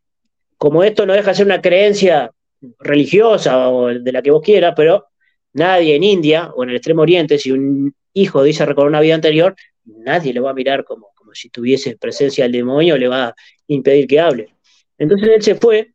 [0.57, 2.31] como esto no deja de ser una creencia
[2.79, 5.05] religiosa o de la que vos quieras, pero
[5.53, 9.15] nadie en India o en el Extremo Oriente, si un hijo dice recordar una vida
[9.15, 13.27] anterior, nadie lo va a mirar como, como si tuviese presencia del demonio, le va
[13.27, 13.35] a
[13.67, 14.55] impedir que hable.
[14.97, 15.93] Entonces él se fue,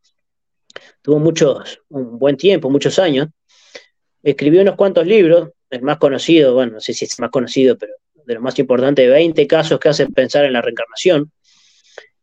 [1.03, 3.29] tuvo muchos, un buen tiempo, muchos años,
[4.23, 7.95] escribió unos cuantos libros, el más conocido, bueno, no sé si es más conocido, pero
[8.25, 11.33] de los más importantes, 20 casos que hacen pensar en la reencarnación.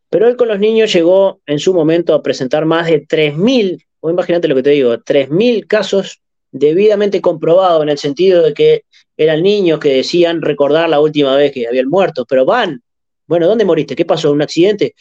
[0.10, 4.10] Pero él con los niños llegó en su momento a presentar más de 3.000, o
[4.10, 6.22] imagínate lo que te digo, 3.000 casos
[6.52, 8.84] debidamente comprobados en el sentido de que
[9.18, 12.82] eran niños que decían recordar la última vez que habían muerto, pero van,
[13.26, 13.96] bueno, ¿dónde moriste?
[13.96, 14.32] ¿Qué pasó?
[14.32, 14.94] ¿Un accidente?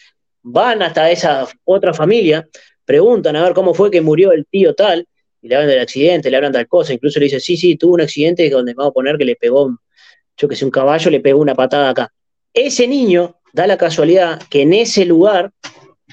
[0.49, 2.49] van hasta esa otra familia,
[2.87, 5.07] preguntan a ver cómo fue que murió el tío tal,
[5.43, 7.95] y le hablan del accidente, le hablan tal cosa, incluso le dicen, sí, sí, tuvo
[7.95, 9.79] un accidente donde vamos a poner que le pegó,
[10.37, 12.13] yo que sé, un caballo, le pegó una patada acá.
[12.55, 15.53] Ese niño da la casualidad que en ese lugar,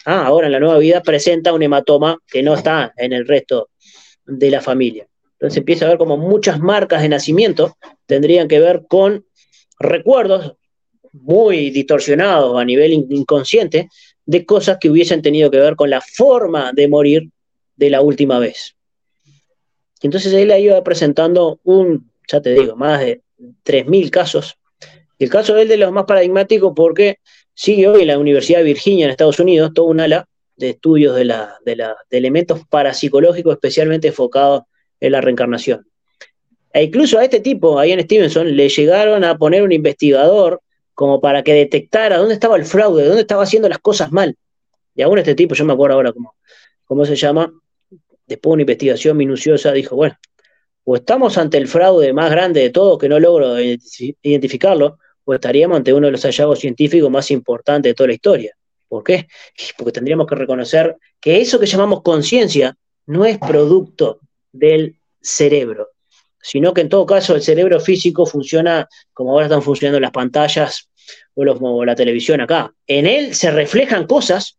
[0.06, 3.70] ah, ahora en la nueva vida, presenta un hematoma que no está en el resto
[4.26, 5.08] de la familia.
[5.34, 9.26] Entonces empieza a ver como muchas marcas de nacimiento tendrían que ver con
[9.80, 10.54] recuerdos
[11.12, 13.90] muy distorsionados a nivel inconsciente
[14.26, 17.30] de cosas que hubiesen tenido que ver con la forma de morir
[17.76, 18.76] de la última vez.
[20.02, 23.22] Entonces él iba presentando un, ya te digo, más de
[23.66, 24.58] 3.000 casos.
[25.20, 27.20] El caso de él de los más paradigmáticos porque
[27.54, 31.16] sigue hoy en la Universidad de Virginia en Estados Unidos todo un ala de estudios
[31.16, 34.64] de, la, de, la, de elementos parapsicológicos especialmente enfocados
[35.00, 35.88] en la reencarnación.
[36.74, 40.62] E incluso a este tipo, a Ian Stevenson, le llegaron a poner un investigador
[40.94, 44.36] como para que detectara dónde estaba el fraude, dónde estaba haciendo las cosas mal.
[44.96, 46.36] Y aún este tipo, yo me acuerdo ahora cómo,
[46.86, 47.52] cómo se llama,
[48.28, 50.18] después de una investigación minuciosa, dijo, bueno,
[50.84, 55.78] o estamos ante el fraude más grande de todo, que no logro identificarlo, o estaríamos
[55.78, 58.56] ante uno de los hallazgos científicos más importantes de toda la historia.
[58.88, 59.28] ¿Por qué?
[59.78, 64.20] Porque tendríamos que reconocer que eso que llamamos conciencia no es producto
[64.52, 65.89] del cerebro,
[66.44, 70.89] sino que en todo caso el cerebro físico funciona como ahora están funcionando las pantallas
[71.34, 72.72] o, los, la televisión acá.
[72.86, 74.58] En él se reflejan cosas,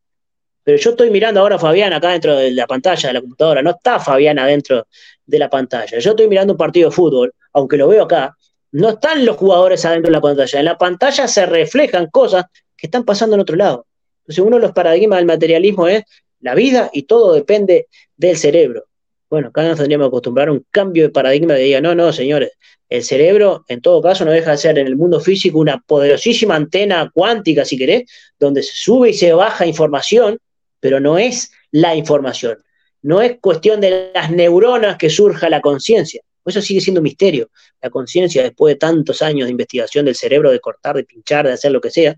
[0.65, 3.63] pero yo estoy mirando ahora a Fabián acá dentro de la pantalla de la computadora,
[3.63, 4.87] no está Fabián adentro
[5.27, 5.99] de la pantalla.
[5.99, 8.35] Yo estoy mirando un partido de fútbol, aunque lo veo acá,
[8.73, 10.59] no están los jugadores adentro de la pantalla.
[10.59, 13.87] En la pantalla se reflejan cosas que están pasando en otro lado.
[14.23, 16.03] Entonces uno de los paradigmas del materialismo es
[16.41, 18.87] la vida y todo depende del cerebro.
[19.35, 22.13] Bueno, acá nos tendríamos que acostumbrar a un cambio de paradigma de diga, no, no,
[22.13, 22.53] señores,
[22.89, 26.55] el cerebro en todo caso no deja de ser en el mundo físico una poderosísima
[26.55, 28.05] antena cuántica, si querés,
[28.39, 30.39] donde se sube y se baja información,
[30.79, 32.59] pero no es la información.
[33.03, 36.23] No es cuestión de las neuronas que surja la conciencia.
[36.47, 37.51] Eso sigue siendo un misterio.
[37.83, 41.55] La conciencia, después de tantos años de investigación del cerebro, de cortar, de pinchar, de
[41.55, 42.15] hacer lo que sea.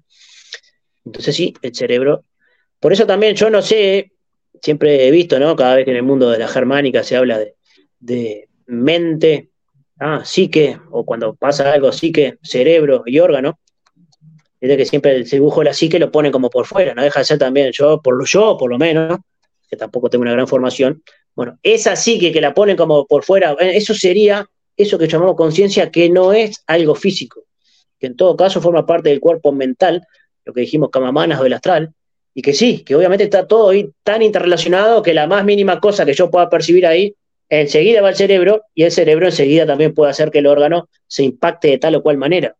[1.03, 2.27] Entonces sí, el cerebro.
[2.79, 4.13] Por eso también yo no sé
[4.63, 5.57] siempre he visto, ¿no?
[5.57, 7.41] Cada vez que en el mundo de la germánica se habla
[7.99, 9.51] de, mente,
[10.01, 13.59] ah, psique, o cuando pasa algo, psique, cerebro y órgano,
[14.61, 17.03] es de que siempre el dibujo de la psique lo pone como por fuera, no
[17.03, 19.19] deja de ser también, yo por, lo, yo por lo menos,
[19.69, 21.03] que tampoco tengo una gran formación,
[21.35, 25.91] bueno, esa psique que la ponen como por fuera, eso sería eso que llamamos conciencia,
[25.91, 27.45] que no es algo físico,
[27.99, 30.07] que en todo caso forma parte del cuerpo mental,
[30.45, 31.95] lo que dijimos camamanas o del astral,
[32.37, 36.05] y que sí, que obviamente está todo ahí tan interrelacionado que la más mínima cosa
[36.05, 37.15] que yo pueda percibir ahí,
[37.49, 41.23] enseguida va al cerebro y el cerebro enseguida también puede hacer que el órgano se
[41.23, 42.55] impacte de tal o cual manera.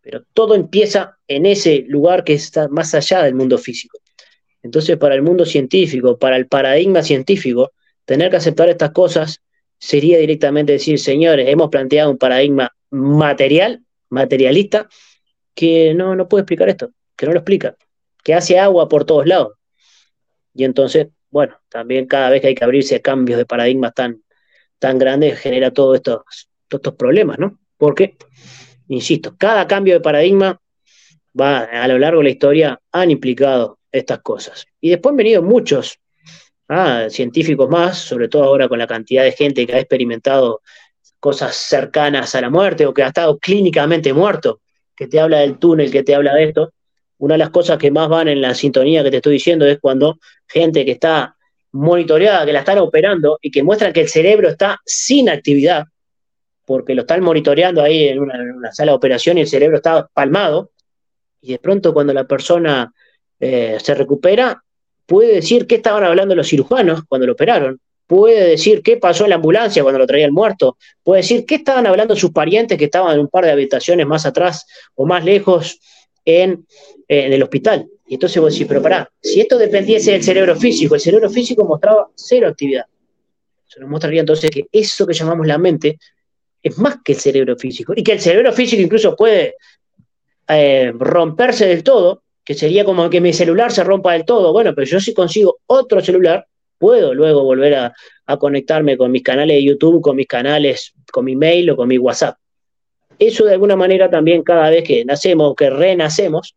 [0.00, 3.98] Pero todo empieza en ese lugar que está más allá del mundo físico.
[4.62, 7.72] Entonces, para el mundo científico, para el paradigma científico,
[8.04, 9.40] tener que aceptar estas cosas
[9.76, 14.88] sería directamente decir, señores, hemos planteado un paradigma material, materialista,
[15.52, 17.76] que no, no puede explicar esto, que no lo explica
[18.22, 19.54] que hace agua por todos lados.
[20.54, 24.22] Y entonces, bueno, también cada vez que hay que abrirse a cambios de paradigmas tan,
[24.78, 26.22] tan grandes, genera todos estos,
[26.68, 27.58] todos estos problemas, ¿no?
[27.76, 28.16] Porque,
[28.88, 30.60] insisto, cada cambio de paradigma
[31.38, 34.66] va a lo largo de la historia han implicado estas cosas.
[34.80, 35.98] Y después han venido muchos
[36.68, 40.60] ah, científicos más, sobre todo ahora con la cantidad de gente que ha experimentado
[41.18, 44.60] cosas cercanas a la muerte o que ha estado clínicamente muerto,
[44.96, 46.72] que te habla del túnel, que te habla de esto.
[47.20, 49.78] Una de las cosas que más van en la sintonía que te estoy diciendo es
[49.78, 51.36] cuando gente que está
[51.72, 55.84] monitoreada, que la están operando y que muestran que el cerebro está sin actividad,
[56.64, 60.70] porque lo están monitoreando ahí en una, sala de operación y el cerebro está palmado,
[61.42, 62.90] y de pronto cuando la persona
[63.38, 64.64] eh, se recupera,
[65.04, 69.30] puede decir qué estaban hablando los cirujanos cuando lo operaron, puede decir qué pasó en
[69.30, 73.12] la ambulancia cuando lo traían muerto, puede decir qué estaban hablando sus parientes que estaban
[73.12, 75.78] en un par de habitaciones más atrás o más lejos
[76.24, 76.66] en,
[77.10, 77.88] en el hospital.
[78.06, 81.64] Y entonces vos decís, pero pará, si esto dependiese del cerebro físico, el cerebro físico
[81.64, 82.84] mostraba cero actividad.
[83.68, 85.98] Eso nos mostraría entonces que eso que llamamos la mente
[86.62, 87.94] es más que el cerebro físico.
[87.96, 89.56] Y que el cerebro físico incluso puede
[90.46, 94.52] eh, romperse del todo, que sería como que mi celular se rompa del todo.
[94.52, 96.46] Bueno, pero yo si consigo otro celular,
[96.78, 97.94] puedo luego volver a,
[98.38, 101.98] conectarme con mis canales de YouTube, con mis canales, con mi mail o con mi
[101.98, 102.36] WhatsApp.
[103.18, 106.54] Eso de alguna manera también cada vez que nacemos, que renacemos,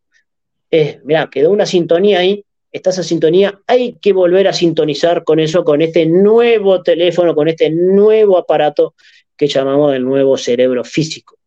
[0.74, 5.40] es, mira, quedó una sintonía ahí, está esa sintonía, hay que volver a sintonizar con
[5.40, 8.96] eso, con este nuevo teléfono, con este nuevo aparato
[9.38, 11.38] que llamamos el nuevo cerebro físico.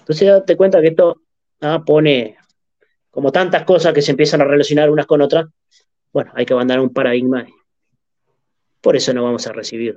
[0.00, 1.22] Entonces, date cuenta que esto
[1.86, 2.36] pone
[3.12, 5.46] como tantas cosas que se empiezan a relacionar unas con otras.
[6.12, 7.46] Bueno, hay que mandar un paradigma.
[8.80, 9.96] Por eso no vamos a recibir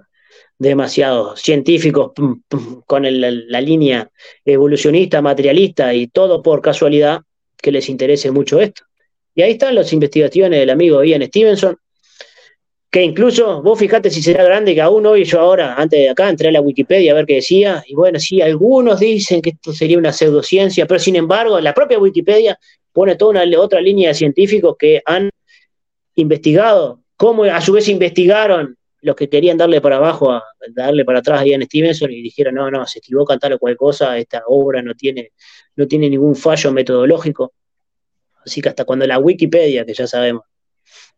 [0.60, 2.12] demasiados científicos
[2.86, 4.08] con la línea
[4.46, 7.22] evolucionista, materialista y todo por casualidad
[7.62, 8.84] que les interese mucho esto.
[9.36, 11.78] Y ahí están las investigaciones del amigo Ian Stevenson,
[12.90, 16.28] que incluso vos fijate si será grande que aún hoy yo ahora, antes de acá,
[16.28, 19.72] entré a la Wikipedia a ver qué decía, y bueno, sí, algunos dicen que esto
[19.72, 22.60] sería una pseudociencia, pero sin embargo, la propia Wikipedia
[22.92, 25.30] pone toda una otra línea de científicos que han
[26.16, 31.42] investigado, cómo a su vez investigaron los que querían darle para abajo, darle para atrás
[31.42, 34.82] a Ian Stevenson y dijeron, no, no, se equivocan tal o cual cosa, esta obra
[34.82, 35.32] no tiene,
[35.76, 37.54] no tiene ningún fallo metodológico.
[38.46, 40.44] Así que hasta cuando la Wikipedia, que ya sabemos,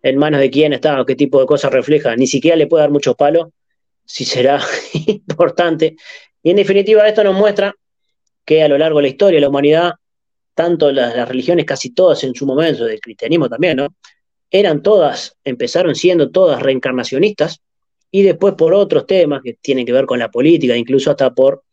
[0.01, 2.83] en manos de quién está o qué tipo de cosas refleja, ni siquiera le puede
[2.83, 3.49] dar muchos palos,
[4.05, 4.61] si será
[5.07, 5.95] importante.
[6.41, 7.73] Y en definitiva esto nos muestra
[8.45, 9.93] que a lo largo de la historia de la humanidad,
[10.53, 13.87] tanto las, las religiones, casi todas en su momento, del cristianismo también, ¿no?
[14.51, 17.61] Eran todas, empezaron siendo todas reencarnacionistas,
[18.15, 21.63] y después por otros temas que tienen que ver con la política, incluso hasta por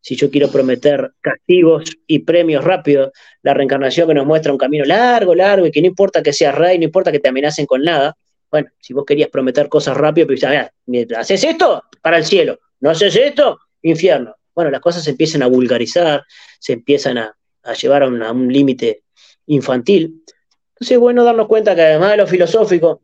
[0.00, 3.10] si yo quiero prometer castigos y premios rápidos,
[3.42, 6.54] la reencarnación que nos muestra un camino largo, largo, y que no importa que seas
[6.54, 8.16] rey, no importa que te amenacen con nada.
[8.50, 10.42] Bueno, si vos querías prometer cosas rápido, pues
[10.86, 14.34] mira, haces esto, para el cielo, no haces esto, infierno.
[14.54, 16.24] Bueno, las cosas se empiezan a vulgarizar,
[16.58, 17.34] se empiezan a,
[17.80, 19.02] llevar a un, límite
[19.46, 20.22] infantil.
[20.70, 23.02] Entonces es bueno darnos cuenta que además de lo filosófico,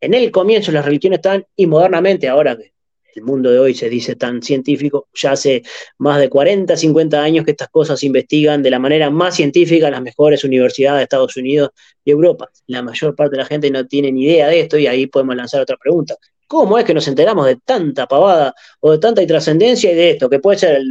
[0.00, 2.72] en el comienzo las religiones están, y modernamente, ahora que
[3.20, 5.62] el mundo de hoy se dice tan científico, ya hace
[5.98, 9.86] más de 40, 50 años que estas cosas se investigan de la manera más científica
[9.86, 11.70] en las mejores universidades de Estados Unidos
[12.04, 12.48] y Europa.
[12.66, 15.36] La mayor parte de la gente no tiene ni idea de esto y ahí podemos
[15.36, 16.16] lanzar otra pregunta.
[16.46, 20.28] ¿Cómo es que nos enteramos de tanta pavada o de tanta trascendencia y de esto,
[20.28, 20.82] que puede ser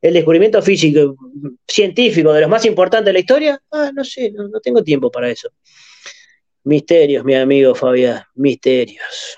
[0.00, 1.16] el, descubrimiento físico,
[1.66, 3.62] científico de los más importantes de la historia?
[3.72, 5.48] Ah, no sé, no, no tengo tiempo para eso.
[6.64, 9.36] Misterios, mi amigo Fabián, misterios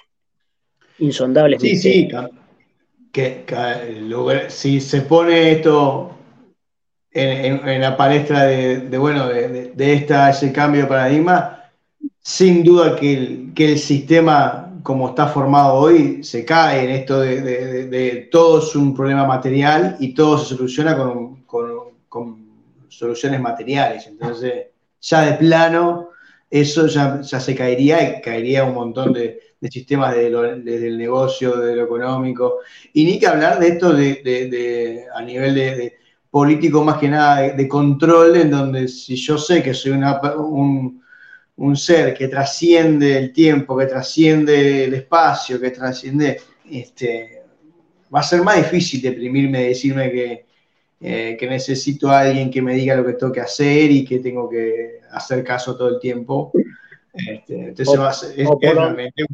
[1.04, 1.60] insondables.
[1.60, 2.08] Sí, sí,
[3.12, 3.44] que,
[4.48, 6.10] si se pone esto
[7.12, 11.70] en, la palestra de, bueno, de, esta, ese cambio de paradigma,
[12.20, 17.20] sin duda que el, que el sistema como está formado hoy se cae en esto
[17.20, 22.44] de, todo es un problema material y todo se soluciona con, con,
[22.88, 24.06] soluciones materiales.
[24.06, 24.66] Entonces,
[25.00, 26.10] ya de plano,
[26.48, 31.56] eso ya, ya se caería y caería un montón de, de sistemas desde el negocio,
[31.56, 32.58] de lo económico,
[32.92, 35.94] y ni que hablar de esto de, a nivel de,
[36.30, 42.12] político más que nada de, control, en donde si yo sé que soy un, ser
[42.12, 46.40] que trasciende el tiempo, que trasciende el espacio, que trasciende,
[46.70, 47.40] este,
[48.14, 50.46] va a ser más difícil deprimirme, decirme que,
[51.00, 54.18] eh, que necesito a alguien que me diga lo que tengo que hacer y que
[54.18, 56.52] tengo que hacer caso todo el tiempo.
[57.14, 59.24] Este, entonces va a ser, es, realmente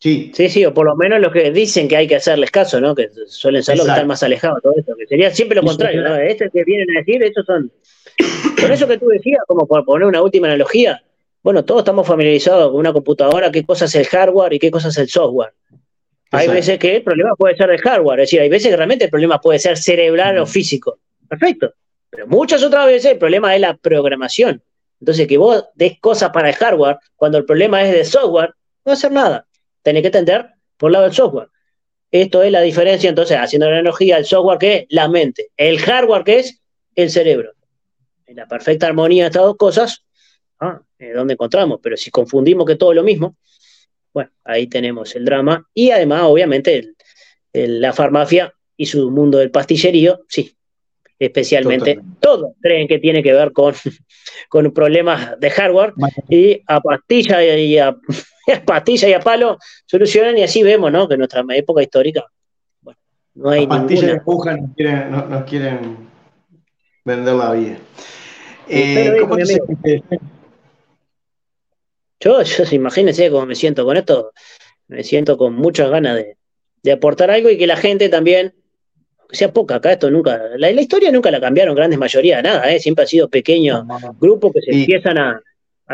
[0.00, 0.30] Sí.
[0.32, 2.94] sí, sí, o por lo menos los que dicen que hay que hacerles caso, ¿no?
[2.94, 5.62] Que suelen ser los que están más alejados de todo esto, que sería siempre lo
[5.62, 6.14] contrario, ¿no?
[6.16, 7.72] Este que vienen a decir, estos son.
[8.60, 11.02] Con eso que tú decías, como por poner una última analogía,
[11.42, 14.88] bueno, todos estamos familiarizados con una computadora, qué cosa es el hardware y qué cosa
[14.88, 15.52] es el software.
[16.30, 19.04] Hay veces que el problema puede ser el hardware, es decir, hay veces que realmente
[19.04, 20.98] el problema puede ser cerebral o físico.
[21.28, 21.72] Perfecto.
[22.10, 24.62] Pero muchas otras veces el problema es la programación.
[25.00, 28.90] Entonces, que vos des cosas para el hardware cuando el problema es de software, no
[28.90, 29.46] va a hacer nada.
[29.88, 31.48] Tenés que entender por el lado del software.
[32.10, 35.78] Esto es la diferencia, entonces, haciendo la analogía, el software que es la mente, el
[35.78, 36.60] hardware que es
[36.94, 37.52] el cerebro.
[38.26, 40.04] En la perfecta armonía de estas dos cosas,
[40.60, 43.36] ah, es donde encontramos, pero si confundimos que todo es lo mismo,
[44.12, 45.66] bueno, ahí tenemos el drama.
[45.72, 46.92] Y además, obviamente,
[47.52, 50.54] la farmacia y su mundo del pastillerío, sí,
[51.18, 53.74] especialmente, todos creen que tiene que ver con,
[54.50, 55.94] con problemas de hardware
[56.28, 57.96] y a pastilla y a,
[58.64, 61.08] pastilla y a palo solucionan y así vemos, ¿no?
[61.08, 62.24] Que en nuestra época histórica,
[62.80, 62.98] bueno,
[63.34, 65.96] no hay pastillas y empujan, nos quieren, nos, quieren
[67.04, 67.78] vender la vida.
[68.68, 69.36] Eh, ¿cómo
[72.20, 74.32] yo, yo, imagínense cómo me siento con esto,
[74.88, 76.36] me siento con muchas ganas de,
[76.82, 78.54] de aportar algo y que la gente también
[79.30, 82.80] sea poca, acá esto nunca, la, historia nunca la cambiaron grandes mayoría, nada, ¿eh?
[82.80, 83.84] siempre ha sido pequeños
[84.18, 85.42] grupos que se empiezan a,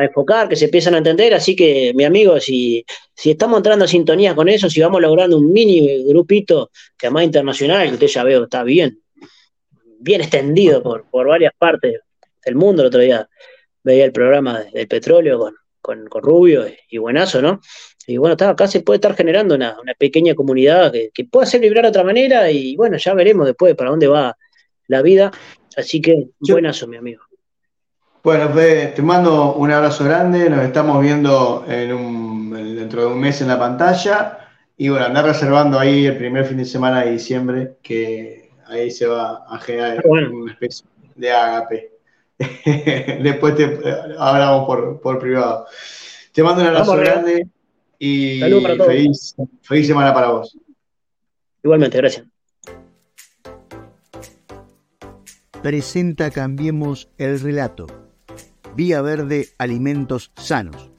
[0.02, 2.84] enfocar, que se empiezan a entender, así que mi amigo, si,
[3.14, 7.24] si estamos entrando en sintonía con eso, si vamos logrando un mini grupito que además
[7.24, 9.00] internacional, que usted ya veo, está bien,
[10.00, 12.00] bien extendido por, por varias partes
[12.44, 13.28] del mundo, el otro día
[13.84, 15.38] veía el programa del petróleo
[15.80, 17.60] con, con, Rubio y Buenazo, ¿no?
[18.06, 21.84] Y bueno, acá se puede estar generando una, pequeña comunidad que, que pueda hacer vibrar
[21.84, 24.36] de otra manera y bueno, ya veremos después para dónde va
[24.88, 25.30] la vida.
[25.76, 27.23] Así que buenazo, mi amigo.
[28.24, 33.48] Bueno, te mando un abrazo grande, nos estamos viendo en dentro de un mes en
[33.48, 34.38] la pantalla
[34.78, 39.06] y bueno, andar reservando ahí el primer fin de semana de diciembre, que ahí se
[39.06, 41.92] va a generar una especie de agape.
[43.22, 43.78] Después te
[44.18, 45.66] hablamos por, por privado.
[46.32, 47.46] Te mando un abrazo grande.
[47.98, 50.56] Y Feliz, feliz semana para vos.
[51.62, 52.26] Igualmente, gracias.
[55.62, 58.03] Presenta Cambiemos el Relato.
[58.76, 60.90] Vía Verde Alimentos Sanos.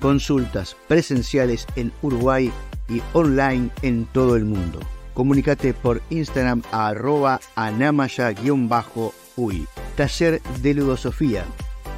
[0.00, 2.52] Consultas presenciales en Uruguay
[2.88, 4.80] y online en todo el mundo.
[5.14, 8.86] Comunicate por Instagram a arroba anamaya-uy.
[9.96, 11.44] Taller de Ludosofía.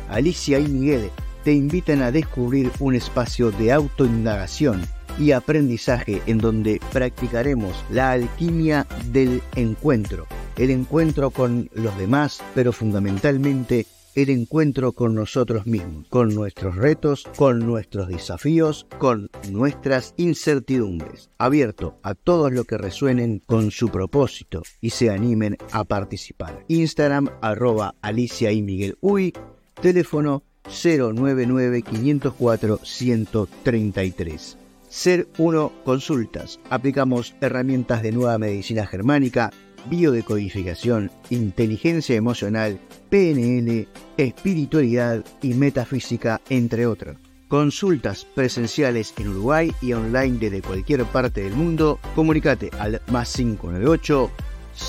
[0.09, 1.11] Alicia y Miguel
[1.45, 4.82] te invitan a descubrir un espacio de autoindagación
[5.18, 12.72] y aprendizaje en donde practicaremos la alquimia del encuentro, el encuentro con los demás, pero
[12.72, 21.30] fundamentalmente el encuentro con nosotros mismos, con nuestros retos, con nuestros desafíos, con nuestras incertidumbres,
[21.38, 26.64] abierto a todos los que resuenen con su propósito y se animen a participar.
[26.68, 29.32] Instagram arroba Alicia y Miguel Uy,
[29.80, 34.61] teléfono 099 504 133.
[34.93, 36.61] Ser 1 Consultas.
[36.68, 39.51] Aplicamos herramientas de nueva medicina germánica
[39.86, 42.78] biodecodificación, inteligencia emocional,
[43.09, 43.88] PNL,
[44.18, 47.16] espiritualidad y metafísica, entre otros.
[47.49, 51.99] Consultas presenciales en Uruguay y online desde cualquier parte del mundo.
[52.14, 54.30] Comunicate al más 598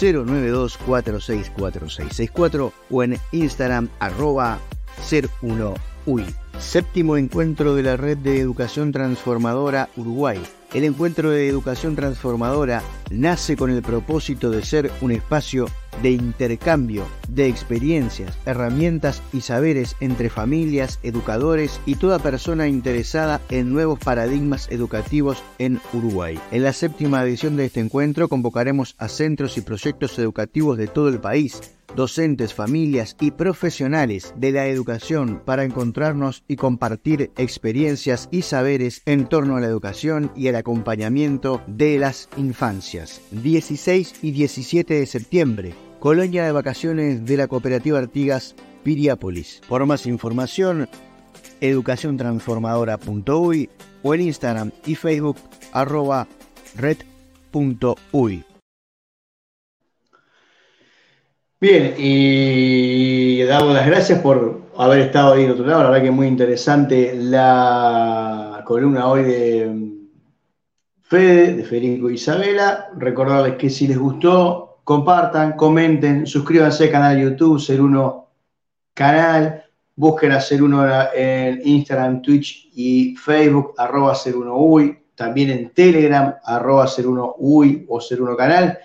[0.02, 4.60] 092 464664 o en Instagram arroba
[5.02, 6.26] ser 1 UI.
[6.60, 10.40] Séptimo encuentro de la Red de Educación Transformadora Uruguay
[10.74, 12.82] el encuentro de educación transformadora
[13.12, 15.68] nace con el propósito de ser un espacio
[16.02, 17.06] de intercambio
[17.36, 24.70] de experiencias, herramientas y saberes entre familias, educadores y toda persona interesada en nuevos paradigmas
[24.72, 26.40] educativos en Uruguay.
[26.52, 31.10] En la séptima edición de este encuentro convocaremos a centros y proyectos educativos de todo
[31.10, 31.62] el país
[31.96, 39.28] docentes, familias y profesionales de la educación para encontrarnos y compartir experiencias y saberes en
[39.28, 43.22] torno a la educación y el acompañamiento de las infancias.
[43.32, 49.62] 16 y 17 de septiembre, colonia de vacaciones de la Cooperativa Artigas Piriápolis.
[49.70, 50.90] Por más información,
[51.62, 53.70] educaciontransformadora.uy
[54.04, 55.38] o en Instagram y Facebook
[56.76, 58.44] red.uy.
[61.62, 65.84] Bien, y damos las gracias por haber estado ahí en otro lado.
[65.84, 69.90] La verdad que es muy interesante la columna hoy de
[71.02, 72.90] Fede, de Federico Isabela.
[72.98, 78.28] Recordarles que si les gustó, compartan, comenten, suscríbanse al canal YouTube, Ser Uno
[78.94, 79.64] Canal,
[79.96, 84.98] Busquen a Ser Uno en Instagram, Twitch y Facebook, arroba Uno.
[85.16, 88.80] También en Telegram, arroba Uno o Ser Uno Canal,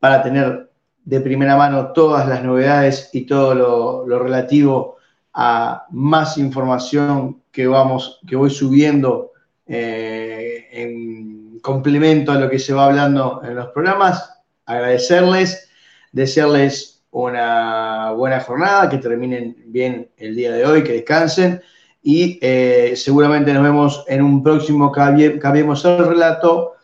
[0.00, 0.70] para tener
[1.04, 4.96] de primera mano todas las novedades y todo lo, relativo
[5.34, 9.32] a más información que, vamos, que voy subiendo
[9.66, 14.37] eh, en complemento a lo que se va hablando en los programas.
[14.68, 15.70] Agradecerles,
[16.12, 21.62] desearles una buena jornada, que terminen bien el día de hoy, que descansen
[22.02, 26.74] y eh, seguramente nos vemos en un próximo Cambiemos el Relato,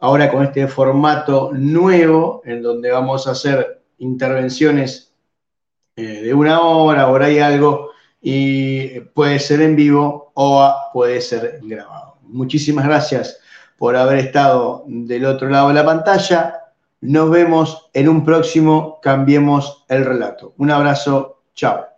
[0.00, 5.12] ahora con este formato nuevo en donde vamos a hacer intervenciones
[5.96, 7.90] eh, de una hora, hora y algo,
[8.20, 12.16] y puede ser en vivo o puede ser grabado.
[12.22, 13.40] Muchísimas gracias
[13.78, 16.60] por haber estado del otro lado de la pantalla.
[17.00, 20.54] Nos vemos en un próximo Cambiemos el Relato.
[20.58, 21.89] Un abrazo, chao.